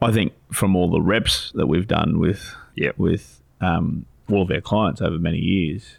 I 0.00 0.12
think 0.12 0.32
from 0.52 0.74
all 0.76 0.88
the 0.90 1.00
reps 1.00 1.52
that 1.54 1.66
we've 1.66 1.86
done 1.88 2.18
with 2.18 2.54
Yeah. 2.74 2.92
with 2.96 3.40
um, 3.60 4.06
all 4.30 4.42
of 4.42 4.50
our 4.50 4.60
clients 4.60 5.00
over 5.00 5.18
many 5.18 5.38
years, 5.38 5.98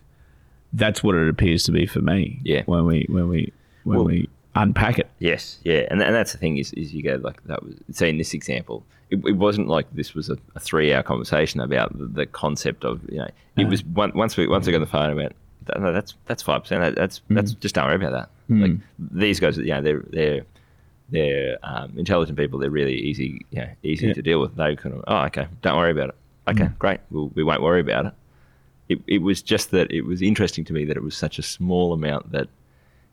that's 0.74 1.04
what 1.04 1.16
it 1.16 1.28
appears 1.30 1.64
to 1.64 1.72
be 1.72 1.86
for 1.86 2.02
me. 2.02 2.40
Yeah. 2.44 2.64
When 2.66 2.86
we 2.86 3.06
when 3.10 3.28
we 3.30 3.52
when 3.84 3.98
Well- 4.00 4.06
we 4.08 4.30
unpack 4.56 5.00
it. 5.00 5.10
yes, 5.20 5.60
yeah. 5.64 5.88
And 5.92 6.02
and 6.02 6.14
that's 6.16 6.32
the 6.32 6.38
thing 6.38 6.58
is 6.58 6.74
is 6.74 6.94
you 6.94 7.04
go 7.04 7.16
like 7.22 7.44
that 7.46 7.64
was 7.64 7.76
say 7.92 8.10
in 8.10 8.18
this 8.18 8.34
example. 8.34 8.84
It, 9.10 9.20
it 9.26 9.38
wasn't 9.38 9.68
like 9.68 9.88
this 9.94 10.14
was 10.14 10.30
a, 10.30 10.38
a 10.56 10.60
three-hour 10.60 11.02
conversation 11.02 11.60
about 11.62 11.98
the, 11.98 12.06
the 12.06 12.26
concept 12.28 12.86
of 12.86 13.02
you 13.10 13.18
know. 13.18 13.28
It 13.58 13.68
was 13.68 13.84
one, 13.84 14.12
once 14.14 14.38
we 14.38 14.48
once 14.48 14.68
we 14.68 14.72
got 14.72 14.80
the 14.80 14.86
phone 14.86 15.12
about 15.12 15.34
no, 15.78 15.94
that's 15.94 16.16
that's 16.26 16.42
five 16.44 16.64
percent. 16.64 16.82
That, 16.82 16.96
that's 16.96 17.18
hmm. 17.28 17.36
that's 17.36 17.54
just 17.54 17.76
don't 17.76 17.86
worry 17.86 17.96
about 17.96 18.12
that. 18.14 18.30
Hmm. 18.48 18.62
Like 18.62 18.72
these 18.98 19.40
guys, 19.40 19.58
you 19.58 19.66
know, 19.66 19.82
they're 19.82 20.04
they're 20.10 20.46
they're 21.10 21.58
um, 21.64 21.94
intelligent 21.98 22.38
people. 22.38 22.60
They're 22.60 22.70
really 22.70 22.96
easy, 22.96 23.46
you 23.52 23.62
know, 23.62 23.70
easy 23.84 24.08
Yeah. 24.08 24.14
to 24.14 24.22
deal 24.22 24.40
with. 24.42 24.56
They 24.56 24.76
kind 24.76 24.96
of, 24.96 25.04
oh, 25.08 25.26
okay, 25.26 25.48
don't 25.62 25.78
worry 25.78 25.92
about 25.92 26.10
it. 26.10 26.16
Okay, 26.48 26.66
hmm. 26.66 26.74
great. 26.78 27.00
We'll, 27.12 27.30
we 27.36 27.44
won't 27.44 27.62
worry 27.62 27.82
about 27.82 28.08
it. 28.08 28.14
It 28.90 29.00
it 29.08 29.18
was 29.20 29.42
just 29.42 29.72
that 29.72 29.92
it 29.92 30.02
was 30.02 30.22
interesting 30.22 30.66
to 30.66 30.74
me 30.74 30.86
that 30.86 30.98
it 30.98 31.04
was 31.04 31.16
such 31.16 31.40
a 31.40 31.44
small 31.44 31.94
amount 31.94 32.32
that. 32.32 32.48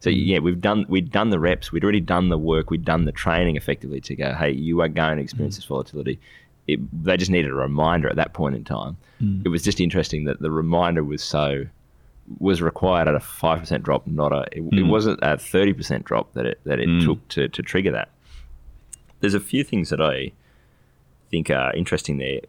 So 0.01 0.11
yeah, 0.11 0.39
we've 0.41 0.61
done 0.61 0.85
we'd 0.89 1.11
done 1.11 1.31
the 1.31 1.39
reps. 1.39 1.73
We'd 1.73 1.83
already 1.83 2.01
done 2.01 2.29
the 2.29 2.39
work. 2.39 2.71
We'd 2.71 2.85
done 2.85 3.07
the 3.07 3.13
training 3.13 3.57
effectively 3.57 4.01
to 4.03 4.15
go. 4.15 4.35
Hey, 4.35 4.51
you 4.51 4.83
are 4.83 4.89
going 4.89 5.17
to 5.17 5.23
experience 5.23 5.57
this 5.57 5.65
volatility. 5.65 6.21
It, 6.69 6.81
they 7.05 7.17
just 7.17 7.31
needed 7.31 7.51
a 7.51 7.55
reminder 7.55 8.09
at 8.09 8.17
that 8.17 8.35
point 8.35 8.57
in 8.57 8.65
time. 8.65 8.97
It 9.45 9.49
was 9.49 9.63
just 9.63 9.81
interesting 9.81 10.25
that 10.25 10.41
the 10.41 10.51
reminder 10.51 11.03
was 11.03 11.23
so 11.23 11.65
was 12.39 12.63
required 12.63 13.09
at 13.09 13.15
a 13.15 13.21
five 13.21 13.61
percent 13.61 13.83
drop, 13.83 14.07
not 14.07 14.33
a. 14.33 14.43
It, 14.53 14.63
it 14.73 14.83
hmm. 14.83 14.89
wasn't 14.89 15.21
a 15.23 15.39
thirty 15.39 15.73
percent 15.73 16.05
drop 16.05 16.33
that 16.35 16.47
it 16.47 16.61
that 16.65 16.81
it 16.81 16.89
hmm. 16.89 17.01
took 17.01 17.29
to, 17.29 17.49
to 17.49 17.63
trigger 17.63 17.93
that. 17.93 18.11
There's 19.21 19.35
a 19.35 19.41
few 19.41 19.65
things 19.65 19.91
that 19.91 20.01
I 20.01 20.33
think 21.31 21.51
are 21.51 21.75
interesting 21.75 22.19
there. 22.19 22.41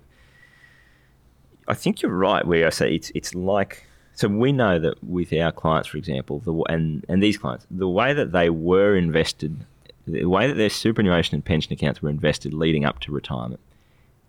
I 1.67 1.73
think 1.73 2.01
you're 2.01 2.11
right 2.11 2.45
where 2.45 2.65
I 2.65 2.69
say 2.69 2.93
it's 2.93 3.11
it's 3.13 3.35
like 3.35 3.87
so 4.17 4.27
we 4.27 4.51
know 4.51 4.79
that 4.79 5.03
with 5.03 5.31
our 5.31 5.51
clients, 5.51 5.87
for 5.87 5.97
example, 5.97 6.39
the 6.39 6.53
and 6.69 7.05
and 7.07 7.21
these 7.21 7.37
clients, 7.37 7.67
the 7.69 7.87
way 7.87 8.13
that 8.13 8.31
they 8.31 8.49
were 8.49 8.95
invested, 8.95 9.63
the 10.07 10.25
way 10.25 10.47
that 10.47 10.55
their 10.55 10.71
superannuation 10.71 11.35
and 11.35 11.45
pension 11.45 11.71
accounts 11.71 12.01
were 12.01 12.09
invested 12.09 12.51
leading 12.51 12.83
up 12.83 12.99
to 13.01 13.11
retirement, 13.11 13.59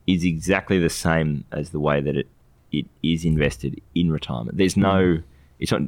is 0.06 0.24
exactly 0.24 0.78
the 0.78 0.90
same 0.90 1.44
as 1.52 1.70
the 1.70 1.80
way 1.80 2.02
that 2.02 2.16
it 2.16 2.28
it 2.70 2.84
is 3.02 3.24
invested 3.24 3.80
in 3.94 4.12
retirement. 4.12 4.58
There's 4.58 4.76
no, 4.76 5.16
hmm. 5.16 5.22
It's 5.58 5.72
not 5.72 5.82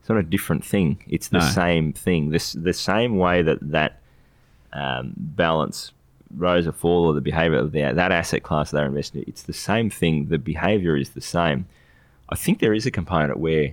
it's 0.00 0.08
not 0.08 0.18
a 0.18 0.22
different 0.22 0.64
thing. 0.64 1.02
It's 1.08 1.28
the 1.28 1.38
No. 1.38 1.44
same 1.44 1.92
thing. 1.92 2.30
This 2.30 2.52
the 2.52 2.72
same 2.72 3.16
way 3.18 3.42
that 3.42 3.58
that 3.70 4.00
um, 4.72 5.12
balance 5.16 5.92
rose 6.36 6.66
or 6.66 6.72
fall 6.72 7.06
or 7.06 7.14
the 7.14 7.20
behavior 7.22 7.58
of 7.58 7.72
the, 7.72 7.80
that 7.80 8.12
asset 8.12 8.42
class 8.42 8.70
they're 8.70 8.84
invested 8.86 9.22
in. 9.22 9.24
It's 9.28 9.42
the 9.42 9.52
same 9.54 9.88
thing. 9.90 10.26
The 10.26 10.38
behavior 10.38 10.96
is 10.96 11.10
the 11.10 11.20
same. 11.22 11.66
I 12.28 12.34
think 12.36 12.58
there 12.58 12.74
is 12.74 12.84
a 12.84 12.90
component 12.90 13.38
where 13.38 13.72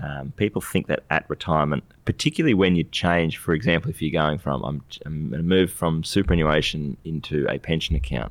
um, 0.00 0.32
people 0.36 0.62
think 0.62 0.86
that 0.86 1.02
at 1.10 1.28
retirement, 1.28 1.82
particularly 2.04 2.54
when 2.54 2.76
you 2.76 2.84
change, 2.84 3.36
for 3.38 3.52
example, 3.52 3.90
if 3.90 4.00
you're 4.00 4.12
going 4.12 4.38
from 4.38 4.62
I'm, 4.62 4.82
I'm 5.04 5.30
going 5.30 5.42
to 5.42 5.48
move 5.48 5.72
from 5.72 6.04
superannuation 6.04 6.96
into 7.04 7.46
a 7.48 7.58
pension 7.58 7.96
account. 7.96 8.30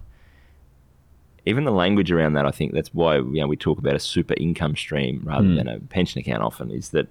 Even 1.47 1.63
the 1.63 1.71
language 1.71 2.11
around 2.11 2.33
that, 2.33 2.45
I 2.45 2.51
think 2.51 2.73
that's 2.73 2.93
why 2.93 3.15
you 3.17 3.41
know, 3.41 3.47
we 3.47 3.55
talk 3.55 3.77
about 3.77 3.95
a 3.95 3.99
super 3.99 4.33
income 4.35 4.75
stream 4.75 5.21
rather 5.23 5.47
hmm. 5.47 5.55
than 5.55 5.67
a 5.67 5.79
pension 5.79 6.19
account. 6.19 6.43
Often 6.43 6.71
is 6.71 6.89
that 6.89 7.07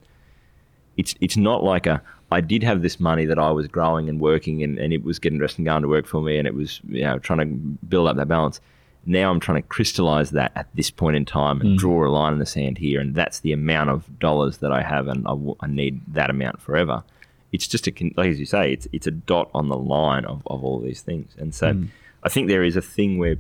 it's 0.97 1.14
it's 1.21 1.37
not 1.37 1.62
like 1.62 1.87
a 1.87 2.02
I 2.31 2.40
did 2.40 2.62
have 2.62 2.83
this 2.83 2.99
money 2.99 3.25
that 3.26 3.38
I 3.38 3.50
was 3.50 3.69
growing 3.69 4.09
and 4.09 4.21
working 4.21 4.62
and, 4.62 4.78
and 4.78 4.93
it 4.93 5.05
was 5.05 5.19
getting 5.19 5.38
dressed 5.38 5.59
and 5.59 5.64
going 5.64 5.83
to 5.83 5.88
work 5.88 6.07
for 6.07 6.21
me 6.21 6.38
and 6.38 6.47
it 6.47 6.55
was 6.55 6.81
you 6.88 7.02
know 7.02 7.19
trying 7.19 7.38
to 7.38 7.47
build 7.87 8.09
up 8.09 8.16
that 8.16 8.28
balance. 8.28 8.61
Now 9.09 9.31
I'm 9.31 9.38
trying 9.38 9.62
to 9.62 9.69
crystallize 9.69 10.31
that 10.31 10.50
at 10.57 10.66
this 10.75 10.90
point 10.90 11.16
in 11.16 11.25
time 11.25 11.61
and 11.61 11.71
hmm. 11.71 11.76
draw 11.76 12.07
a 12.07 12.11
line 12.11 12.33
in 12.33 12.38
the 12.38 12.47
sand 12.47 12.78
here 12.78 13.00
and 13.00 13.14
that's 13.14 13.40
the 13.40 13.52
amount 13.52 13.90
of 13.90 14.19
dollars 14.19 14.59
that 14.59 14.73
I 14.73 14.83
have 14.83 15.07
and 15.07 15.26
I, 15.26 15.31
w- 15.31 15.57
I 15.61 15.69
need 15.69 16.00
that 16.09 16.31
amount 16.31 16.61
forever. 16.61 17.05
It's 17.52 17.69
just 17.69 17.87
a 17.87 17.93
like 18.16 18.31
as 18.31 18.40
you 18.40 18.47
say 18.47 18.73
it's 18.73 18.88
it's 18.93 19.07
a 19.07 19.12
dot 19.12 19.50
on 19.55 19.69
the 19.69 19.78
line 19.78 20.25
of, 20.25 20.43
of 20.47 20.64
all 20.64 20.81
these 20.81 21.02
things 21.02 21.35
and 21.38 21.55
so 21.55 21.73
hmm. 21.73 21.87
I 22.25 22.28
think 22.28 22.49
there 22.49 22.64
is 22.64 22.76
a 22.76 22.83
thing 22.83 23.19
where 23.19 23.37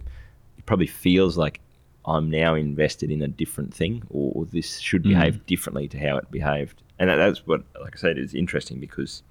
probably 0.66 0.86
feels 0.86 1.36
like 1.36 1.60
I'm 2.04 2.30
now 2.30 2.54
invested 2.54 3.10
in 3.10 3.22
a 3.22 3.28
different 3.28 3.74
thing, 3.74 4.02
or, 4.10 4.32
or 4.34 4.44
this 4.44 4.78
should 4.78 5.02
behave 5.02 5.44
differently 5.46 5.88
to 5.88 5.98
how 5.98 6.16
it 6.18 6.30
behaved. 6.30 6.82
And 6.98 7.10
that, 7.10 7.16
that's 7.16 7.46
what, 7.46 7.62
like 7.80 7.96
I 7.96 7.98
said, 7.98 8.18
is 8.18 8.34
interesting 8.34 8.78
because 8.78 9.22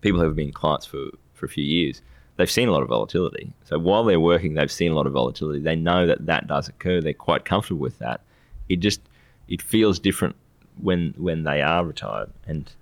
people 0.00 0.20
who 0.20 0.26
have 0.26 0.36
been 0.36 0.52
clients 0.52 0.86
for, 0.86 1.10
for 1.34 1.46
a 1.46 1.48
few 1.48 1.64
years, 1.64 2.00
they've 2.36 2.50
seen 2.50 2.68
a 2.68 2.72
lot 2.72 2.82
of 2.82 2.88
volatility. 2.88 3.52
So 3.64 3.78
while 3.78 4.04
they're 4.04 4.18
working, 4.18 4.54
they've 4.54 4.72
seen 4.72 4.92
a 4.92 4.94
lot 4.94 5.06
of 5.06 5.12
volatility. 5.12 5.60
They 5.60 5.76
know 5.76 6.06
that 6.06 6.24
that 6.26 6.46
does 6.46 6.68
occur. 6.68 7.00
They're 7.00 7.12
quite 7.12 7.44
comfortable 7.44 7.80
with 7.80 7.98
that. 7.98 8.22
It 8.68 8.76
just 8.76 9.00
it 9.48 9.60
feels 9.60 9.98
different 9.98 10.36
when 10.80 11.12
when 11.18 11.42
they 11.42 11.60
are 11.60 11.84
retired. 11.84 12.30
And 12.46 12.72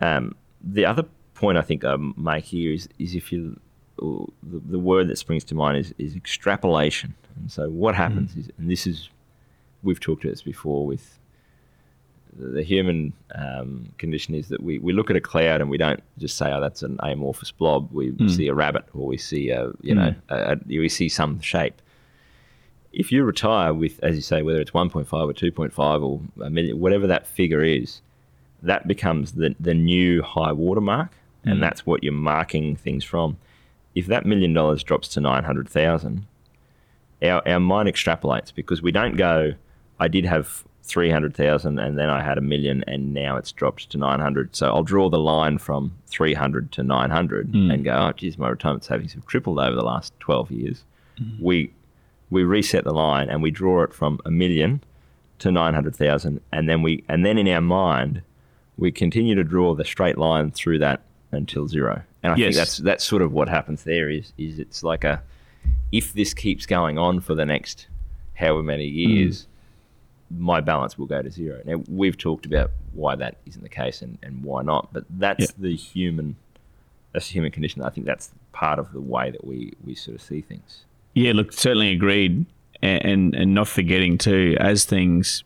um, 0.00 0.34
the 0.62 0.84
other 0.84 1.04
point 1.34 1.56
I 1.56 1.62
think 1.62 1.84
I 1.84 1.96
make 1.96 2.44
here 2.44 2.72
is 2.72 2.88
is 2.98 3.14
if 3.14 3.32
you 3.32 3.58
the, 3.98 4.60
the 4.70 4.78
word 4.78 5.08
that 5.08 5.18
springs 5.18 5.44
to 5.44 5.54
mind 5.54 5.78
is, 5.78 5.94
is 5.98 6.14
extrapolation. 6.14 7.14
And 7.36 7.50
so 7.50 7.68
what 7.68 7.94
hmm. 7.94 8.02
happens 8.02 8.36
is, 8.36 8.50
and 8.58 8.70
this 8.70 8.86
is, 8.86 9.08
we've 9.82 10.00
talked 10.00 10.24
about 10.24 10.32
this 10.32 10.42
before 10.42 10.86
with 10.86 11.18
the, 12.38 12.62
human 12.62 13.12
um, 13.34 13.88
condition 13.98 14.34
is 14.34 14.48
that 14.48 14.62
we, 14.62 14.78
we 14.78 14.92
look 14.92 15.10
at 15.10 15.16
a 15.16 15.20
cloud 15.20 15.60
and 15.60 15.70
we 15.70 15.78
don't 15.78 16.02
just 16.18 16.36
say, 16.36 16.52
oh, 16.52 16.60
that's 16.60 16.82
an 16.82 16.98
amorphous 17.02 17.50
blob. 17.50 17.90
We 17.92 18.10
hmm. 18.10 18.28
see 18.28 18.48
a 18.48 18.54
rabbit 18.54 18.84
or 18.94 19.06
we 19.06 19.16
see 19.16 19.50
a, 19.50 19.70
you 19.80 19.94
know, 19.94 20.12
hmm. 20.12 20.34
a, 20.34 20.52
a, 20.52 20.56
we 20.66 20.88
see 20.88 21.08
some 21.08 21.40
shape. 21.40 21.80
If 22.92 23.12
you 23.12 23.22
retire 23.24 23.74
with, 23.74 24.02
as 24.02 24.16
you 24.16 24.22
say, 24.22 24.42
whether 24.42 24.60
it's 24.60 24.70
1.5 24.70 25.12
or 25.12 25.32
2.5 25.32 26.02
or 26.02 26.44
a 26.44 26.50
million, 26.50 26.80
whatever 26.80 27.06
that 27.06 27.26
figure 27.26 27.62
is, 27.62 28.00
that 28.62 28.88
becomes 28.88 29.32
the, 29.32 29.54
the 29.60 29.74
new 29.74 30.22
high 30.22 30.52
watermark, 30.52 31.12
and 31.44 31.62
that's 31.62 31.86
what 31.86 32.02
you're 32.02 32.12
marking 32.12 32.76
things 32.76 33.04
from. 33.04 33.38
If 33.98 34.06
that 34.06 34.24
million 34.24 34.54
dollars 34.54 34.84
drops 34.84 35.08
to 35.08 35.20
900,000, 35.20 36.24
our, 37.20 37.48
our 37.48 37.58
mind 37.58 37.88
extrapolates 37.88 38.54
because 38.54 38.80
we 38.80 38.92
don't 38.92 39.16
go, 39.16 39.54
I 39.98 40.06
did 40.06 40.24
have 40.24 40.62
300,000 40.84 41.80
and 41.80 41.98
then 41.98 42.08
I 42.08 42.22
had 42.22 42.38
a 42.38 42.40
million 42.40 42.84
and 42.86 43.12
now 43.12 43.36
it's 43.36 43.50
dropped 43.50 43.90
to 43.90 43.98
900. 43.98 44.54
So 44.54 44.68
I'll 44.68 44.84
draw 44.84 45.10
the 45.10 45.18
line 45.18 45.58
from 45.58 45.96
300 46.06 46.70
to 46.70 46.84
900 46.84 47.48
hmm. 47.48 47.72
and 47.72 47.84
go, 47.84 47.90
oh, 47.90 48.12
geez, 48.12 48.38
my 48.38 48.48
retirement 48.48 48.84
savings 48.84 49.14
have 49.14 49.26
tripled 49.26 49.58
over 49.58 49.74
the 49.74 49.82
last 49.82 50.12
12 50.20 50.52
years. 50.52 50.84
Hmm. 51.18 51.42
We, 51.42 51.72
we 52.30 52.44
reset 52.44 52.84
the 52.84 52.94
line 52.94 53.28
and 53.28 53.42
we 53.42 53.50
draw 53.50 53.82
it 53.82 53.92
from 53.92 54.20
a 54.24 54.30
million 54.30 54.80
to 55.40 55.50
900,000 55.50 56.40
and 56.52 56.68
then 56.68 56.82
we, 56.82 57.02
and 57.08 57.26
then 57.26 57.36
in 57.36 57.48
our 57.48 57.60
mind, 57.60 58.22
we 58.76 58.92
continue 58.92 59.34
to 59.34 59.42
draw 59.42 59.74
the 59.74 59.84
straight 59.84 60.18
line 60.18 60.52
through 60.52 60.78
that 60.78 61.02
until 61.32 61.66
zero. 61.66 62.04
And 62.22 62.32
I 62.32 62.36
Yes. 62.36 62.46
think 62.46 62.56
that's 62.56 62.76
that's 62.78 63.04
sort 63.04 63.22
of 63.22 63.32
what 63.32 63.48
happens 63.48 63.84
there 63.84 64.08
is 64.10 64.32
is 64.38 64.58
it's 64.58 64.82
like 64.82 65.04
a 65.04 65.22
if 65.92 66.12
this 66.12 66.34
keeps 66.34 66.66
going 66.66 66.98
on 66.98 67.20
for 67.20 67.34
the 67.34 67.46
next 67.46 67.86
however 68.34 68.62
many 68.62 68.86
years, 68.86 69.46
my 70.30 70.60
balance 70.60 70.98
will 70.98 71.06
go 71.06 71.22
to 71.22 71.30
zero. 71.30 71.60
Now 71.64 71.82
we've 71.88 72.16
talked 72.18 72.44
about 72.46 72.70
why 72.92 73.14
that 73.16 73.36
isn't 73.46 73.62
the 73.62 73.68
case 73.68 74.02
and, 74.02 74.18
and 74.22 74.42
why 74.44 74.62
not, 74.62 74.92
but 74.92 75.04
that's 75.10 75.40
Yeah. 75.40 75.46
the 75.58 75.74
human 75.76 76.36
that's 77.12 77.28
the 77.28 77.32
human 77.34 77.50
condition. 77.50 77.82
I 77.82 77.88
think 77.90 78.06
that's 78.06 78.30
part 78.52 78.78
of 78.78 78.92
the 78.92 79.00
way 79.00 79.30
that 79.30 79.44
we, 79.46 79.72
we 79.84 79.94
sort 79.94 80.14
of 80.16 80.20
see 80.22 80.40
things. 80.42 80.84
Yeah, 81.14 81.32
look, 81.32 81.52
certainly 81.52 81.90
agreed, 81.92 82.44
and 82.82 83.04
and, 83.04 83.34
and 83.34 83.54
not 83.54 83.68
forgetting 83.68 84.18
too, 84.18 84.56
as 84.60 84.84
things 84.84 85.42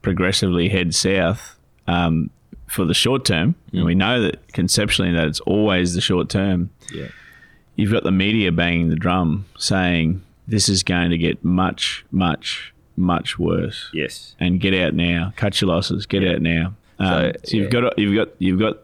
progressively 0.00 0.68
head 0.68 0.94
south 0.94 1.58
um, 1.86 2.30
for 2.66 2.84
the 2.84 2.94
short 2.94 3.24
term, 3.24 3.54
and 3.72 3.84
we 3.84 3.94
know 3.94 4.20
that 4.22 4.52
conceptually 4.52 5.12
that 5.12 5.26
it's 5.26 5.40
always 5.40 5.94
the 5.94 6.00
short 6.00 6.28
term. 6.28 6.70
Yeah. 6.92 7.08
You've 7.76 7.92
got 7.92 8.04
the 8.04 8.12
media 8.12 8.52
banging 8.52 8.88
the 8.88 8.96
drum, 8.96 9.46
saying 9.58 10.22
this 10.46 10.68
is 10.68 10.82
going 10.82 11.10
to 11.10 11.18
get 11.18 11.44
much, 11.44 12.04
much, 12.10 12.72
much 12.96 13.38
worse. 13.38 13.90
Yes. 13.92 14.34
And 14.38 14.60
get 14.60 14.74
out 14.74 14.94
now. 14.94 15.32
Cut 15.36 15.60
your 15.60 15.68
losses. 15.70 16.06
Get 16.06 16.24
out 16.24 16.40
now. 16.40 16.74
Um, 16.98 17.08
so, 17.08 17.32
So, 17.44 17.56
you've 17.56 17.64
yeah. 17.74 17.80
got 17.80 17.98
you've 17.98 18.14
got 18.14 18.28
you've 18.38 18.60
got 18.60 18.78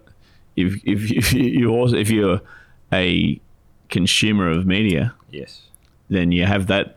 if 0.57 0.75
if, 0.85 1.11
if 1.13 1.33
you 1.33 1.69
also 1.71 1.97
if 1.97 2.11
you're 2.11 2.41
a 2.93 3.41
consumer 3.89 4.51
of 4.51 4.67
media, 4.67 5.15
Yes. 5.31 5.63
then 6.09 6.33
you 6.33 6.45
have 6.45 6.67
that. 6.69 6.97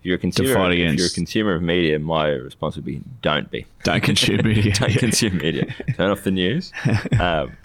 If 0.00 0.06
you're 0.06 0.16
a 0.16 0.18
consumer, 0.18 0.70
if 0.70 0.98
you're 0.98 1.06
a 1.06 1.10
consumer 1.10 1.54
of 1.54 1.62
media, 1.62 1.98
my 1.98 2.28
response 2.28 2.76
would 2.76 2.84
be 2.84 3.02
don't 3.20 3.50
be. 3.50 3.66
Don't 3.82 4.02
consume 4.02 4.46
media. 4.46 4.72
don't 4.74 4.92
consume 4.92 5.38
media. 5.38 5.74
Turn 5.96 6.10
off 6.10 6.22
the 6.22 6.30
news. 6.30 6.72
Um, 7.20 7.56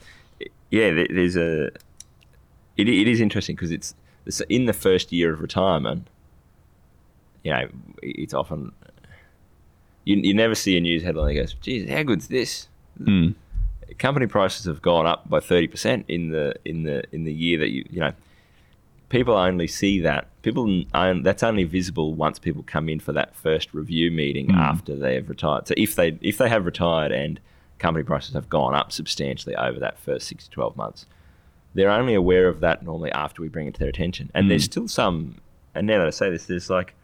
yeah, 0.71 0.89
there's 1.11 1.35
a. 1.35 1.67
It, 2.75 2.89
it 2.89 3.07
is 3.07 3.21
interesting 3.21 3.55
because 3.55 3.69
it's, 3.69 3.93
it's 4.25 4.41
in 4.41 4.65
the 4.65 4.73
first 4.73 5.11
year 5.11 5.31
of 5.31 5.41
retirement. 5.41 6.07
You 7.43 7.51
know, 7.51 7.67
it's 8.01 8.33
often 8.33 8.71
you, 10.05 10.17
you 10.17 10.33
never 10.33 10.55
see 10.55 10.77
a 10.77 10.81
news 10.81 11.03
headline 11.03 11.27
that 11.27 11.41
goes, 11.41 11.53
"Geez, 11.55 11.89
how 11.89 12.03
good's 12.03 12.27
this?" 12.27 12.67
Mm. 12.99 13.35
Company 13.99 14.27
prices 14.27 14.65
have 14.65 14.81
gone 14.81 15.05
up 15.05 15.29
by 15.29 15.39
thirty 15.39 15.67
percent 15.67 16.05
in 16.07 16.29
the 16.29 16.55
in 16.65 16.83
the 16.83 17.03
in 17.11 17.23
the 17.23 17.33
year 17.33 17.59
that 17.59 17.69
you 17.69 17.85
you 17.89 17.99
know. 17.99 18.13
People 19.13 19.35
only 19.35 19.67
see 19.67 19.99
that. 19.99 20.27
People 20.41 20.85
that's 20.91 21.43
only 21.43 21.65
visible 21.65 22.15
once 22.15 22.39
people 22.39 22.63
come 22.63 22.89
in 22.89 22.99
for 22.99 23.13
that 23.13 23.35
first 23.35 23.71
review 23.71 24.09
meeting 24.09 24.47
hmm. 24.49 24.57
after 24.57 24.95
they 24.95 25.13
have 25.13 25.29
retired. 25.29 25.67
So 25.67 25.75
if 25.77 25.95
they 25.95 26.17
if 26.21 26.39
they 26.39 26.49
have 26.49 26.65
retired 26.65 27.11
and 27.11 27.39
company 27.77 28.03
prices 28.03 28.33
have 28.33 28.49
gone 28.49 28.73
up 28.73 28.91
substantially 28.91 29.55
over 29.55 29.79
that 29.79 29.99
first 29.99 30.27
six 30.27 30.45
to 30.45 30.49
twelve 30.49 30.75
months, 30.75 31.05
they're 31.75 31.91
only 31.91 32.15
aware 32.15 32.47
of 32.47 32.59
that 32.61 32.81
normally 32.81 33.11
after 33.11 33.43
we 33.43 33.49
bring 33.49 33.67
it 33.67 33.75
to 33.75 33.81
their 33.81 33.89
attention. 33.89 34.31
And 34.33 34.49
there's 34.49 34.63
hmm. 34.63 34.71
still 34.71 34.87
some. 34.87 35.35
And 35.75 35.85
now 35.85 35.99
that 35.99 36.07
I 36.07 36.09
say 36.09 36.31
this, 36.31 36.47
there's 36.47 36.71
like 36.71 36.95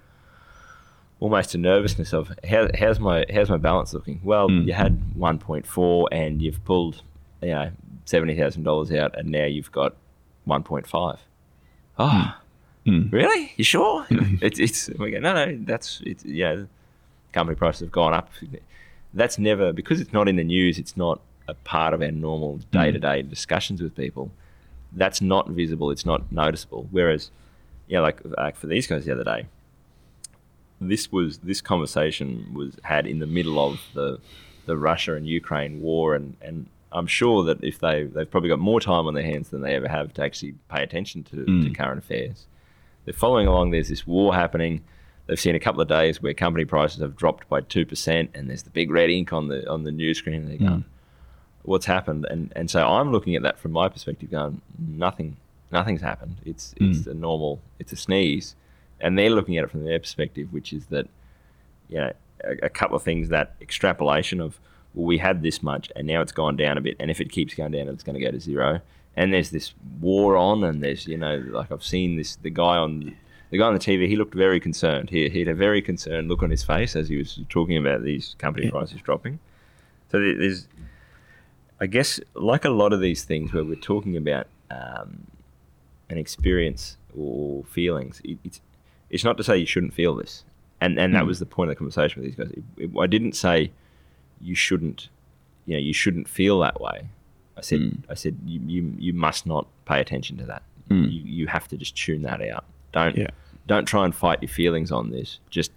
almost 1.19 1.53
a 1.53 1.59
nervousness 1.59 2.11
of 2.11 2.31
how, 2.49 2.69
how's 2.73 2.99
my 2.99 3.23
how's 3.31 3.51
my 3.51 3.57
balance 3.57 3.93
looking? 3.93 4.19
Well, 4.23 4.47
hmm. 4.47 4.61
you 4.61 4.73
had 4.73 4.99
1.4 5.15 6.07
and 6.11 6.41
you've 6.41 6.65
pulled 6.65 7.03
you 7.43 7.49
know 7.49 7.69
seventy 8.05 8.35
thousand 8.35 8.63
dollars 8.63 8.91
out, 8.91 9.15
and 9.15 9.29
now 9.29 9.45
you've 9.45 9.71
got 9.71 9.95
1.5. 10.47 11.19
Oh, 11.99 12.33
really? 12.85 13.51
You 13.57 13.63
sure? 13.63 14.03
Hmm. 14.09 14.35
it's 14.41 14.57
it's 14.57 14.89
we 14.97 15.11
go 15.11 15.19
no 15.19 15.33
no 15.33 15.57
that's 15.63 16.01
it's 16.05 16.25
yeah. 16.25 16.63
Company 17.31 17.55
prices 17.55 17.81
have 17.81 17.91
gone 17.91 18.13
up. 18.13 18.31
That's 19.13 19.37
never 19.37 19.71
because 19.71 20.01
it's 20.01 20.13
not 20.13 20.27
in 20.27 20.35
the 20.35 20.43
news. 20.43 20.79
It's 20.79 20.97
not 20.97 21.21
a 21.47 21.53
part 21.53 21.93
of 21.93 22.01
our 22.01 22.11
normal 22.11 22.59
day 22.71 22.91
to 22.91 22.99
day 22.99 23.21
discussions 23.21 23.81
with 23.81 23.95
people. 23.95 24.31
That's 24.93 25.21
not 25.21 25.49
visible. 25.49 25.91
It's 25.91 26.05
not 26.05 26.31
noticeable. 26.31 26.87
Whereas, 26.89 27.29
yeah, 27.87 27.99
like, 27.99 28.21
like 28.37 28.55
for 28.55 28.65
these 28.65 28.87
guys 28.87 29.05
the 29.05 29.11
other 29.11 29.23
day, 29.23 29.45
this 30.81 31.11
was 31.11 31.39
this 31.39 31.61
conversation 31.61 32.51
was 32.53 32.77
had 32.83 33.05
in 33.05 33.19
the 33.19 33.27
middle 33.27 33.59
of 33.59 33.79
the 33.93 34.19
the 34.65 34.77
Russia 34.77 35.15
and 35.15 35.27
Ukraine 35.27 35.81
war, 35.81 36.15
and, 36.15 36.35
and 36.41 36.67
I'm 36.91 37.08
sure 37.08 37.43
that 37.43 37.63
if 37.63 37.79
they 37.79 38.03
they've 38.03 38.29
probably 38.29 38.50
got 38.50 38.60
more 38.60 38.79
time 38.79 39.08
on 39.08 39.13
their 39.13 39.24
hands 39.24 39.50
than 39.50 39.62
they 39.62 39.75
ever 39.75 39.88
have 39.88 40.13
to 40.15 40.24
actually 40.24 40.55
pay 40.69 40.84
attention 40.84 41.24
to, 41.25 41.36
to 41.38 41.46
mm. 41.46 41.75
current 41.75 42.00
affairs. 42.00 42.48
They're 43.05 43.13
following 43.13 43.48
along. 43.48 43.72
There's 43.72 43.89
this 43.89 44.05
war 44.05 44.34
happening. 44.34 44.84
They've 45.27 45.39
seen 45.39 45.55
a 45.55 45.60
couple 45.60 45.81
of 45.81 45.88
days 45.88 46.22
where 46.22 46.34
company 46.34 46.65
prices 46.65 47.01
have 47.01 47.15
dropped 47.15 47.48
by 47.48 47.62
two 47.62 47.86
percent, 47.86 48.31
and 48.34 48.50
there's 48.50 48.63
the 48.63 48.72
big 48.72 48.91
red 48.91 49.10
ink 49.10 49.31
on 49.31 49.48
the 49.48 49.69
on 49.69 49.84
the 49.84 49.91
news 49.91 50.17
screen. 50.17 50.48
They're 50.48 50.58
going, 50.58 50.81
mm. 50.81 50.86
"What's 51.63 51.86
happened?" 51.86 52.25
And 52.30 52.52
and 52.56 52.69
so 52.69 52.88
I'm 52.88 53.12
looking 53.12 53.36
at 53.36 53.43
that 53.43 53.60
from 53.60 53.71
my 53.71 53.89
perspective, 53.89 54.32
going, 54.32 54.62
"Nothing, 54.78 55.38
nothing's 55.71 56.02
happened. 56.02 56.38
It's 56.45 56.73
mm. 56.80 56.95
it's 56.95 57.08
a 57.08 57.13
normal, 57.13 57.62
it's 57.78 57.91
a 57.91 57.97
sneeze." 57.97 58.56
And 59.02 59.17
they're 59.17 59.30
looking 59.30 59.58
at 59.58 59.63
it 59.63 59.71
from 59.71 59.86
their 59.86 59.99
perspective, 59.99 60.52
which 60.52 60.73
is 60.73 60.88
that 60.88 61.08
you 61.89 61.97
know, 61.97 62.13
a, 62.43 62.65
a 62.65 62.69
couple 62.69 62.95
of 62.95 63.04
things 63.04 63.30
that 63.30 63.56
extrapolation 63.62 64.39
of, 64.39 64.60
well, 64.93 65.06
we 65.06 65.17
had 65.17 65.41
this 65.43 65.62
much 65.63 65.91
and 65.95 66.08
now 66.08 66.21
it's 66.21 66.32
gone 66.32 66.56
down 66.56 66.78
a 66.78 66.82
bit. 66.82 66.95
And 66.99 67.10
if 67.12 67.19
it 67.21 67.32
keeps 67.32 67.54
going 67.54 67.71
down, 67.71 67.88
it's 67.88 68.04
going 68.04 68.17
to 68.17 68.23
go 68.25 68.32
to 68.32 68.39
zero. 68.39 68.82
And 69.15 69.34
there's 69.34 69.49
this 69.49 69.73
war 69.99 70.38
on, 70.38 70.63
and 70.63 70.82
there's, 70.84 71.08
you 71.08 71.17
know, 71.17 71.43
like 71.52 71.71
I've 71.71 71.84
seen 71.84 72.15
this, 72.15 72.36
the 72.38 72.49
guy 72.49 72.78
on, 72.78 73.15
the 73.49 73.58
guy 73.58 73.65
on 73.65 73.73
the 73.73 73.80
TV, 73.80 74.08
he 74.08 74.15
looked 74.15 74.34
very 74.36 74.60
concerned. 74.60 75.10
He, 75.10 75.28
he 75.30 75.39
had 75.39 75.47
a 75.47 75.54
very 75.56 75.82
concerned 75.82 76.30
look 76.30 76.41
on 76.43 76.49
his 76.52 76.63
face 76.63 76.95
as 76.95 77.10
he 77.10 77.17
was 77.17 77.39
talking 77.49 77.75
about 77.78 78.04
these 78.04 78.36
company 78.38 78.69
prices 78.69 79.02
dropping. 79.02 79.39
So 80.12 80.19
there's, 80.19 80.67
I 81.82 81.88
guess, 81.88 82.19
like 82.34 82.65
a 82.65 82.69
lot 82.69 82.93
of 82.93 83.02
these 83.02 83.23
things 83.23 83.52
where 83.54 83.63
we're 83.63 83.75
talking 83.75 84.15
about 84.17 84.47
um, 84.71 85.28
an 86.10 86.17
experience 86.17 86.97
or 87.17 87.63
feelings, 87.65 88.21
it, 88.23 88.38
it's 88.43 88.62
it's 89.10 89.23
not 89.23 89.38
to 89.38 89.43
say 89.43 89.58
you 89.58 89.65
shouldn't 89.65 89.93
feel 89.93 90.15
this, 90.15 90.43
and 90.82 90.99
and 90.99 91.15
that 91.15 91.25
was 91.25 91.39
the 91.39 91.45
point 91.45 91.69
of 91.71 91.75
the 91.75 91.80
conversation 91.80 92.21
with 92.21 92.30
these 92.36 92.45
guys. 92.45 92.52
It- 92.56 92.84
it- 92.84 92.99
I 92.99 93.08
didn't 93.08 93.34
say 93.34 93.71
you 94.41 94.56
shouldn't, 94.56 95.10
you 95.65 95.75
know, 95.75 95.80
you 95.80 95.93
shouldn't 95.93 96.28
feel 96.28 96.60
that 96.60 96.80
way. 96.82 97.10
I 97.58 97.62
said 97.62 97.80
hmm. 97.80 98.12
I 98.12 98.13
said 98.13 98.38
you, 98.45 98.60
you 98.65 98.93
you 98.97 99.13
must 99.13 99.45
not 99.45 99.67
pay 99.86 99.99
attention 99.99 100.38
to 100.38 100.45
that. 100.45 100.63
Hmm. 100.88 101.04
You 101.04 101.21
you 101.23 101.47
have 101.47 101.67
to 101.69 101.78
just 101.78 101.95
tune 101.95 102.21
that 102.23 102.41
out. 102.41 102.65
Don't 102.91 103.17
Yeah. 103.17 103.30
don't 103.67 103.86
try 103.86 104.06
and 104.06 104.15
fight 104.15 104.41
your 104.41 104.49
feelings 104.49 104.91
on 104.91 105.12
this. 105.12 105.39
Just 105.49 105.71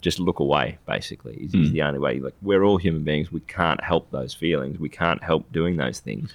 just 0.00 0.18
look 0.20 0.38
away. 0.38 0.78
Basically, 0.86 1.34
is, 1.34 1.54
is 1.54 1.68
hmm. 1.68 1.72
the 1.72 1.82
only 1.82 1.98
way. 1.98 2.20
Like 2.20 2.34
we're 2.42 2.62
all 2.62 2.76
human 2.76 3.04
beings. 3.04 3.32
We 3.32 3.40
can't 3.40 3.82
help 3.82 4.10
those 4.10 4.34
feelings. 4.34 4.78
We 4.78 4.88
can't 4.88 5.22
help 5.22 5.50
doing 5.52 5.76
those 5.76 6.00
things. 6.00 6.34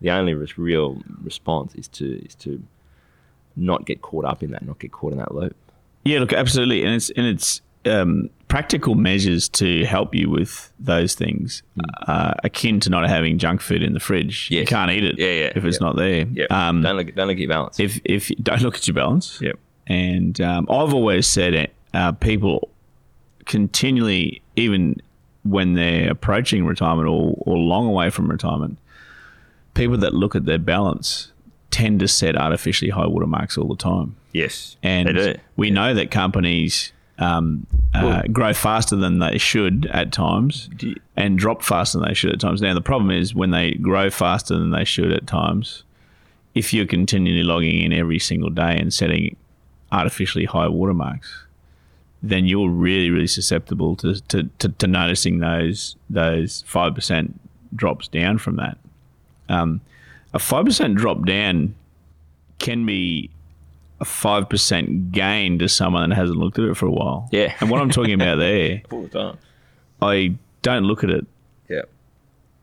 The 0.00 0.10
only 0.10 0.34
res- 0.34 0.58
real 0.58 1.02
response 1.22 1.74
is 1.74 1.88
to 1.88 2.24
is 2.24 2.34
to 2.36 2.62
not 3.56 3.86
get 3.86 4.02
caught 4.02 4.24
up 4.24 4.42
in 4.42 4.50
that, 4.52 4.64
not 4.64 4.78
get 4.78 4.92
caught 4.92 5.12
in 5.12 5.18
that 5.18 5.34
loop. 5.34 5.56
Yeah, 6.04 6.20
look, 6.20 6.32
absolutely, 6.32 6.84
and 6.84 6.94
it's 6.94 7.10
and 7.10 7.26
it's 7.26 7.62
um, 7.86 8.30
practical 8.54 8.94
measures 8.94 9.48
to 9.48 9.84
help 9.84 10.14
you 10.14 10.30
with 10.30 10.72
those 10.78 11.16
things, 11.16 11.64
uh, 12.06 12.34
akin 12.44 12.78
to 12.78 12.88
not 12.88 13.08
having 13.08 13.36
junk 13.36 13.60
food 13.60 13.82
in 13.82 13.94
the 13.94 13.98
fridge. 13.98 14.48
You 14.48 14.64
can't 14.64 14.92
eat 14.92 15.02
it 15.02 15.18
Yeah, 15.18 15.26
yeah, 15.26 15.52
if 15.56 15.64
it's 15.64 15.78
yeah. 15.80 15.86
not 15.86 15.96
there. 15.96 16.26
Yeah. 16.32 16.46
Um, 16.50 16.80
don't 16.80 16.96
look 16.96 17.12
don't 17.16 17.26
look 17.26 17.34
at 17.36 17.40
your 17.40 17.48
balance. 17.48 17.80
if 17.80 18.00
if 18.04 18.28
don't 18.40 18.62
look 18.62 18.76
at 18.76 18.86
your 18.86 18.94
balance. 18.94 19.40
Yep. 19.40 19.58
And 19.88 20.40
um, 20.40 20.68
I've 20.70 20.94
always 20.94 21.26
said 21.26 21.52
it. 21.54 21.74
Uh, 21.92 22.12
people 22.12 22.68
continually, 23.44 24.40
even 24.54 25.00
when 25.42 25.74
they're 25.74 26.08
approaching 26.10 26.64
retirement 26.64 27.08
or, 27.08 27.34
or 27.38 27.56
long 27.58 27.86
away 27.88 28.08
from 28.10 28.30
retirement, 28.30 28.78
people 29.74 29.96
that 29.98 30.14
look 30.14 30.36
at 30.36 30.44
their 30.44 30.58
balance 30.58 31.32
tend 31.72 31.98
to 32.00 32.06
set 32.08 32.36
artificially 32.36 32.90
high 32.92 33.06
watermarks 33.06 33.58
all 33.58 33.66
the 33.66 33.76
time. 33.76 34.14
yes, 34.32 34.76
And 34.82 35.08
they 35.08 35.12
do. 35.12 35.34
we 35.56 35.70
know 35.70 35.92
that 35.92 36.12
companies 36.12 36.92
um, 37.18 37.66
uh, 37.94 38.22
grow 38.32 38.52
faster 38.52 38.96
than 38.96 39.18
they 39.20 39.38
should 39.38 39.86
at 39.92 40.10
times 40.12 40.68
you- 40.80 40.96
and 41.16 41.38
drop 41.38 41.62
faster 41.62 41.98
than 41.98 42.08
they 42.08 42.14
should 42.14 42.32
at 42.32 42.40
times. 42.40 42.60
Now, 42.60 42.74
the 42.74 42.80
problem 42.80 43.10
is 43.10 43.34
when 43.34 43.50
they 43.50 43.72
grow 43.72 44.10
faster 44.10 44.58
than 44.58 44.70
they 44.70 44.84
should 44.84 45.12
at 45.12 45.26
times, 45.26 45.84
if 46.54 46.72
you're 46.74 46.86
continually 46.86 47.42
logging 47.44 47.80
in 47.80 47.92
every 47.92 48.18
single 48.18 48.50
day 48.50 48.76
and 48.78 48.92
setting 48.92 49.36
artificially 49.92 50.44
high 50.44 50.68
watermarks, 50.68 51.44
then 52.22 52.46
you're 52.46 52.68
really, 52.70 53.10
really 53.10 53.26
susceptible 53.26 53.94
to, 53.96 54.20
to, 54.28 54.44
to, 54.58 54.68
to 54.70 54.86
noticing 54.86 55.38
those 55.40 55.96
those 56.08 56.64
five 56.66 56.94
percent 56.94 57.38
drops 57.76 58.08
down 58.08 58.38
from 58.38 58.56
that. 58.56 58.78
Um, 59.48 59.80
a 60.32 60.38
five 60.38 60.64
percent 60.64 60.96
drop 60.96 61.26
down 61.26 61.74
can 62.58 62.86
be 62.86 63.30
a 64.04 64.06
five 64.06 64.48
percent 64.48 65.12
gain 65.12 65.58
to 65.58 65.68
someone 65.68 66.08
that 66.10 66.16
hasn't 66.16 66.38
looked 66.38 66.58
at 66.58 66.64
it 66.66 66.76
for 66.76 66.86
a 66.86 66.90
while. 66.90 67.28
Yeah. 67.32 67.54
And 67.60 67.70
what 67.70 67.80
I'm 67.80 67.90
talking 67.90 68.14
about 68.14 68.36
there. 68.38 68.82
I 70.02 70.34
don't 70.62 70.84
look 70.84 71.02
at 71.04 71.10
it. 71.10 71.26
Yeah, 71.68 71.82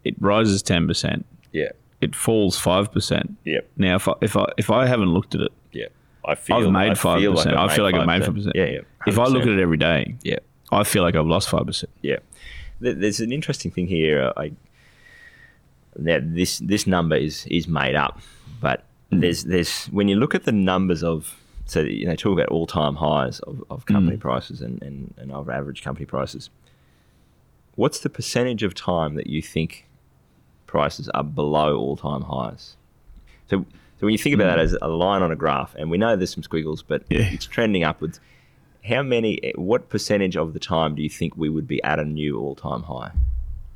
It 0.04 0.16
rises 0.20 0.62
ten 0.62 0.88
percent. 0.88 1.26
yeah, 1.52 1.70
It 2.02 2.16
falls 2.16 2.58
five 2.58 2.92
percent. 2.92 3.36
yeah, 3.44 3.62
Now, 3.78 3.96
if 3.96 4.08
I, 4.08 4.14
if 4.22 4.38
I 4.38 4.46
if 4.58 4.70
I 4.70 4.86
haven't 4.86 5.10
looked 5.10 5.34
at 5.36 5.42
it, 5.42 5.52
yeah. 5.72 5.88
I 6.24 6.36
feel 6.36 6.58
I've 6.58 6.72
made 6.72 6.98
five 7.00 7.20
percent. 7.22 7.56
I 7.58 7.76
feel 7.76 7.84
like 7.84 7.96
I've 7.96 8.06
made 8.06 8.24
five 8.24 8.36
percent. 8.36 8.56
Yeah, 8.56 8.66
yeah. 8.66 8.80
If 9.08 9.18
I 9.18 9.26
look 9.26 9.42
at 9.44 9.50
it 9.50 9.60
every 9.60 9.78
day, 9.78 10.16
yeah, 10.22 10.38
I 10.72 10.84
feel 10.84 11.02
like 11.02 11.16
I've 11.16 11.26
lost 11.26 11.50
five 11.50 11.66
percent. 11.66 11.92
Yeah, 12.04 12.20
there's 12.80 13.20
an 13.20 13.32
interesting 13.32 13.72
thing 13.72 13.88
here. 13.88 14.32
I 14.38 14.52
now 15.98 16.20
this 16.22 16.60
this 16.60 16.86
number 16.86 17.16
is 17.16 17.46
is 17.48 17.68
made 17.68 17.96
up, 17.96 18.22
but 18.62 18.84
Hmm. 19.12 19.20
there's 19.20 19.44
there's 19.46 19.86
when 19.88 20.08
you 20.08 20.16
look 20.16 20.34
at 20.34 20.44
the 20.44 20.52
numbers 20.52 21.04
of 21.04 21.38
so 21.66 21.82
you 21.82 22.06
know 22.06 22.16
talk 22.16 22.34
about 22.34 22.50
all 22.50 22.66
time 22.66 22.96
highs 22.96 23.40
of, 23.42 23.64
of 23.70 23.86
company 23.86 24.16
hmm. 24.16 24.22
prices 24.22 24.62
and, 24.62 24.82
and 24.82 25.14
and 25.18 25.32
of 25.32 25.50
average 25.50 25.84
company 25.84 26.06
prices. 26.06 26.50
What's 27.76 28.00
the 28.00 28.10
percentage 28.10 28.64
of 28.64 28.76
time 28.76 29.16
that 29.16 29.28
you 29.28 29.42
think 29.42 29.88
prices 30.68 31.08
are 31.10 31.24
below 31.24 31.78
all 31.78 31.96
time 31.96 32.24
highs? 32.24 32.76
So 33.50 33.66
so 34.00 34.08
when 34.08 34.12
you 34.14 34.18
think 34.18 34.34
about 34.34 34.52
hmm. 34.52 34.58
that 34.58 34.60
as 34.60 34.78
a 34.82 34.88
line 34.88 35.22
on 35.22 35.32
a 35.32 35.36
graph, 35.36 35.76
and 35.76 35.92
we 35.92 35.98
know 35.98 36.16
there's 36.16 36.34
some 36.34 36.44
squiggles, 36.44 36.82
but 36.82 37.04
Yeah. 37.10 37.30
it's 37.32 37.46
trending 37.46 37.84
upwards 37.84 38.20
how 38.84 39.04
many? 39.04 39.54
What 39.56 39.90
percentage 39.90 40.36
of 40.36 40.54
the 40.54 40.60
time 40.60 40.96
do 40.96 41.04
you 41.04 41.10
think 41.10 41.38
we 41.38 41.50
would 41.50 41.68
be 41.68 41.84
at 41.84 42.00
a 42.00 42.04
new 42.04 42.40
all-time 42.40 42.84
high? 42.84 43.12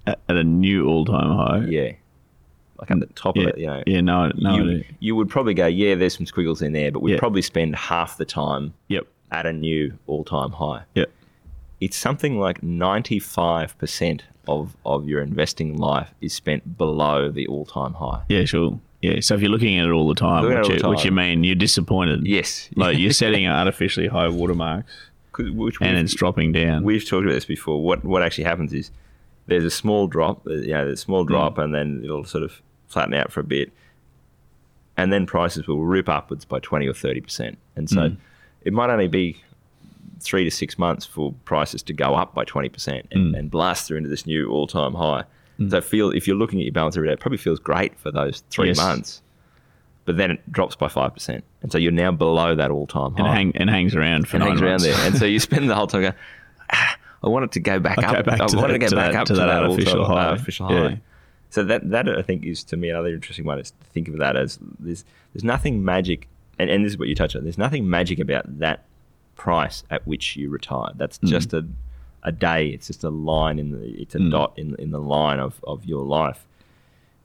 At, 0.08 0.19
at 0.30 0.36
a 0.36 0.43
new 0.43 0.88
all-time 0.88 1.36
high. 1.36 1.65
Yeah, 1.67 1.91
like 2.80 2.92
at 2.92 3.00
the 3.00 3.06
top 3.08 3.36
yeah, 3.36 3.44
of 3.44 3.50
it. 3.50 3.58
You 3.58 3.68
know, 3.68 3.84
yeah, 3.88 4.02
no, 4.02 4.32
no, 4.36 4.56
you, 4.56 4.84
you 5.00 5.16
would 5.16 5.30
probably 5.30 5.54
go, 5.54 5.68
yeah, 5.68 5.96
there's 5.96 6.16
some 6.16 6.26
squiggles 6.26 6.62
in 6.62 6.74
there, 6.74 6.92
but 6.92 7.02
we'd 7.02 7.14
Yeah. 7.14 7.20
probably 7.20 7.42
spend 7.42 7.76
half 7.76 8.18
the 8.18 8.26
time 8.26 8.74
Yep, 8.88 9.08
at 9.32 9.46
a 9.46 9.54
new 9.54 9.98
all-time 10.08 10.52
high. 10.52 10.84
yep. 10.94 11.12
It's 11.82 11.98
something 11.98 12.40
like 12.40 12.62
95% 12.62 14.22
of, 14.48 14.76
of 14.86 15.08
your 15.08 15.22
investing 15.22 15.78
life 15.78 16.14
is 16.22 16.34
spent 16.34 16.78
below 16.78 17.30
the 17.30 17.48
all-time 17.48 17.94
high. 17.94 18.22
Yeah, 18.30 18.46
sure. 18.46 18.80
Yeah, 19.02 19.20
so 19.20 19.36
if 19.36 19.42
you're 19.42 19.52
looking 19.52 19.78
at 19.78 19.86
it 19.86 19.92
all 19.92 20.08
the 20.08 20.16
time, 20.16 20.46
which, 20.46 20.56
all 20.58 20.72
you, 20.72 20.80
the 20.80 20.90
which 20.90 21.06
you 21.06 21.12
mean 21.12 21.44
you're 21.44 21.56
disappointed. 21.56 22.26
Yes. 22.26 22.70
Like 22.76 22.98
you're 22.98 23.12
setting 23.12 23.46
artificially 23.46 24.08
high 24.08 24.30
watermarks 24.30 24.92
which 25.38 25.78
and 25.82 25.98
it's 25.98 26.14
dropping 26.14 26.52
down. 26.52 26.84
We've 26.84 27.08
talked 27.08 27.26
about 27.26 27.34
this 27.34 27.46
before. 27.46 27.84
What 27.84 28.04
what 28.04 28.22
actually 28.24 28.46
happens 28.46 28.74
is 28.74 28.92
there's 29.48 29.64
a 29.64 29.72
small 29.72 30.08
drop, 30.08 30.46
you 30.46 30.68
know, 30.68 30.86
there's 30.86 31.00
a 31.00 31.02
small 31.02 31.24
mm. 31.24 31.28
drop, 31.28 31.58
and 31.58 31.74
then 31.74 32.02
it'll 32.04 32.26
sort 32.26 32.44
of 32.44 32.62
flatten 32.88 33.13
out 33.13 33.32
for 33.32 33.39
a 33.39 33.43
bit, 33.43 33.71
and 34.98 35.12
then 35.12 35.26
prices 35.26 35.67
will 35.67 35.84
rip 35.86 36.10
upwards 36.10 36.45
by 36.45 36.60
twenty 36.60 36.88
or 36.88 36.93
thirty 36.93 37.21
percent. 37.21 37.58
And 37.76 37.89
so 37.89 38.10
hmm. 38.10 38.15
it 38.63 38.74
might 38.74 38.89
only 38.89 39.08
be 39.08 39.41
three 40.21 40.43
to 40.43 40.52
six 40.52 40.80
months 40.80 41.06
for 41.06 41.34
prices 41.45 41.84
to 41.84 41.93
go 41.93 42.15
up 42.15 42.34
by 42.34 42.43
twenty 42.45 42.69
percent 42.69 43.08
and, 43.12 43.30
hmm. 43.30 43.36
and 43.36 43.52
blast 43.52 43.88
through 43.88 43.98
into 43.98 44.10
this 44.10 44.26
new 44.26 44.50
all 44.50 44.67
time 44.67 44.93
high. 44.93 45.24
Hmm. 45.58 45.69
So 45.69 45.82
feel 45.82 46.12
if 46.12 46.28
you're 46.28 46.36
looking 46.38 46.60
at 46.60 46.65
your 46.65 46.74
balance 46.74 46.95
every 46.98 47.08
day, 47.10 47.13
it 47.13 47.19
probably 47.19 47.38
feels 47.38 47.60
great 47.60 47.98
for 48.00 48.12
those 48.12 48.43
three 48.50 48.69
Yes. 48.69 48.78
months, 48.78 49.21
but 50.06 50.17
then 50.17 50.32
it 50.32 50.52
drops 50.52 50.76
by 50.76 50.88
five 50.88 51.13
percent, 51.13 51.43
and 51.62 51.71
so 51.71 51.78
you're 51.78 51.91
now 51.91 52.12
below 52.12 52.56
that 52.56 52.71
all 52.71 52.88
time 52.88 53.15
and 53.17 53.28
high 53.28 53.36
hang 53.36 53.52
and 53.58 53.69
hangs 53.69 53.95
around 53.95 54.28
for 54.28 54.38
and 54.38 54.43
nine 54.45 54.50
hangs 54.52 54.62
around 54.62 54.71
months. 54.71 54.86
there. 54.86 55.08
And 55.08 55.17
so 55.17 55.26
you 55.26 55.39
spend 55.50 55.69
the 55.69 55.76
whole 55.76 55.88
time 55.88 56.02
going, 56.02 56.13
ah, 56.71 56.98
I 57.24 57.28
want 57.30 57.45
it 57.45 57.52
to 57.54 57.60
go 57.60 57.80
back 57.80 57.98
I'll 58.00 58.06
up. 58.15 58.26
go 58.26 58.32
back 58.32 58.39
I 58.41 58.43
wanted 58.43 58.60
that- 58.62 58.67
to 58.74 58.80
go 58.80 58.88
to 58.89 58.95
back 58.95 59.12
that- 59.13 59.21
up 59.21 59.28
to 59.28 59.34
that 59.36 59.50
all-time 59.50 59.71
artificial 59.71 60.06
high. 60.06 60.26
artificial 60.28 60.71
Yeah. 60.71 60.89
high. 60.89 61.02
So 61.56 61.63
that 61.63 61.89
that 61.91 62.10
I 62.10 62.22
think 62.22 62.46
is 62.46 62.63
to 62.65 62.76
me 62.76 62.89
another 62.89 63.13
interesting 63.13 63.46
one 63.46 63.60
is 63.60 63.72
to 63.72 63.78
think 63.94 64.10
of 64.10 64.18
that 64.18 64.36
as 64.36 64.60
there's 64.78 65.06
there's 65.34 65.44
nothing 65.46 65.86
magic, 65.86 66.28
and, 66.60 66.70
and 66.70 66.84
this 66.84 66.91
is 66.94 66.98
what 67.00 67.08
you 67.08 67.15
touched 67.15 67.36
on. 67.38 67.44
There's 67.44 67.58
nothing 67.58 67.89
magic 67.89 68.20
about 68.20 68.60
that 68.60 68.84
price 69.38 69.84
at 69.89 70.06
which 70.06 70.36
you 70.36 70.50
retire. 70.50 70.89
That's 70.96 71.18
Mm. 71.20 71.28
just 71.30 71.54
a 71.54 71.65
a 72.24 72.32
day. 72.34 72.68
It's 72.70 72.88
just 72.88 73.04
a 73.06 73.10
line 73.10 73.58
in 73.60 73.72
the 73.72 73.84
it's 74.02 74.15
a 74.15 74.20
Mm. 74.20 74.32
dot 74.32 74.52
in 74.58 74.76
in 74.80 74.91
the 74.91 75.00
line 75.00 75.39
of 75.39 75.54
of 75.65 75.86
your 75.86 76.04
life. 76.04 76.46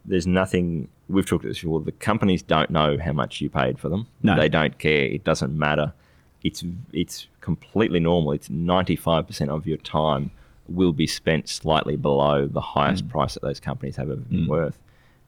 There's 0.04 0.28
nothing. 0.28 0.86
We've 1.08 1.26
talked 1.26 1.44
about 1.44 1.50
this 1.54 1.60
before. 1.62 1.80
The 1.80 1.90
companies 2.10 2.42
don't 2.42 2.70
know 2.70 2.98
how 3.04 3.12
much 3.12 3.40
you 3.40 3.50
paid 3.50 3.80
for 3.80 3.88
them. 3.88 4.06
No. 4.22 4.36
They 4.36 4.48
don't 4.48 4.78
care. 4.78 5.06
It 5.16 5.24
doesn't 5.24 5.58
matter. 5.58 5.92
It's 6.44 6.62
it's 6.92 7.26
completely 7.40 7.98
normal. 7.98 8.30
It's 8.32 8.48
95% 8.48 9.50
of 9.50 9.66
your 9.66 9.78
time 9.78 10.30
will 10.70 10.92
be 10.92 11.06
spent 11.06 11.48
slightly 11.48 11.96
below 11.96 12.46
the 12.46 12.60
highest 12.60 13.06
mm. 13.06 13.10
price 13.10 13.34
that 13.34 13.42
those 13.42 13.60
companies 13.60 13.96
have 13.96 14.10
ever 14.10 14.20
been 14.20 14.46
mm. 14.46 14.48
worth. 14.48 14.78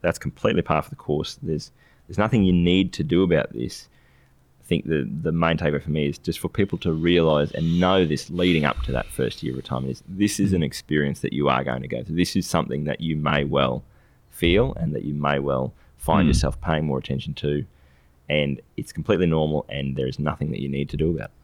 That's 0.01 0.19
completely 0.19 0.63
part 0.63 0.85
of 0.85 0.91
the 0.91 0.97
course. 0.97 1.39
There's 1.43 1.71
there's 2.07 2.19
nothing 2.19 2.45
you 2.45 2.53
need 2.53 2.93
to 2.95 3.05
do 3.05 3.23
about 3.23 3.53
this. 3.53 3.89
I 4.61 4.67
think 4.67 4.87
the 4.87 5.09
the 5.23 5.33
main 5.33 5.59
takeaway 5.59 5.83
for 5.83 5.91
me 5.91 6.09
is 6.09 6.19
just 6.19 6.39
for 6.39 6.49
people 6.49 6.79
to 6.79 6.93
realise 6.93 7.51
and 7.53 7.81
know 7.81 8.05
this 8.05 8.31
leading 8.31 8.65
up 8.65 8.83
to 8.83 8.93
that 8.93 9.07
first 9.07 9.43
year 9.43 9.53
of 9.53 9.59
retirement 9.59 9.93
is 9.93 10.03
this 10.09 10.41
is 10.41 10.53
mm. 10.53 10.57
an 10.57 10.63
experience 10.63 11.21
that 11.21 11.33
you 11.33 11.49
are 11.49 11.65
going 11.65 11.83
to 11.83 11.89
go 11.89 12.03
through. 12.03 12.17
This 12.17 12.37
is 12.37 12.47
something 12.47 12.85
that 12.85 13.01
you 13.01 13.17
may 13.17 13.45
well 13.45 13.83
feel 14.31 14.75
and 14.75 14.95
that 14.95 15.05
you 15.05 15.15
may 15.15 15.39
well 15.39 15.73
find 15.97 16.27
yourself 16.27 16.61
paying 16.61 16.85
more 16.85 16.99
attention 16.99 17.33
to. 17.35 17.65
And 18.29 18.61
it's 18.77 18.93
completely 18.93 19.27
normal 19.27 19.65
and 19.69 19.97
there 19.97 20.07
is 20.07 20.19
nothing 20.19 20.51
that 20.51 20.61
you 20.61 20.69
need 20.69 20.89
to 20.91 20.97
do 20.97 21.11
about 21.11 21.27
it. 21.27 21.42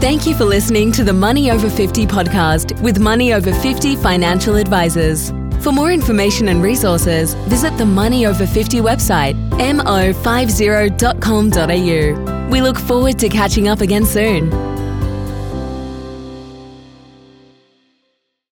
Thank 0.00 0.26
you 0.28 0.36
for 0.36 0.44
listening 0.44 0.92
to 0.92 1.02
the 1.02 1.12
Money 1.12 1.50
Over 1.50 1.68
50 1.68 2.06
podcast 2.06 2.80
with 2.80 3.00
Money 3.00 3.34
Over 3.34 3.52
50 3.52 3.96
financial 3.96 4.54
advisors. 4.54 5.30
For 5.60 5.72
more 5.72 5.90
information 5.90 6.46
and 6.48 6.62
resources, 6.62 7.34
visit 7.48 7.76
the 7.78 7.84
Money 7.84 8.24
Over 8.24 8.46
50 8.46 8.78
website, 8.78 9.34
mo50.com.au. 9.58 12.48
We 12.48 12.62
look 12.62 12.78
forward 12.78 13.18
to 13.18 13.28
catching 13.28 13.66
up 13.66 13.80
again 13.80 14.06
soon. 14.06 14.67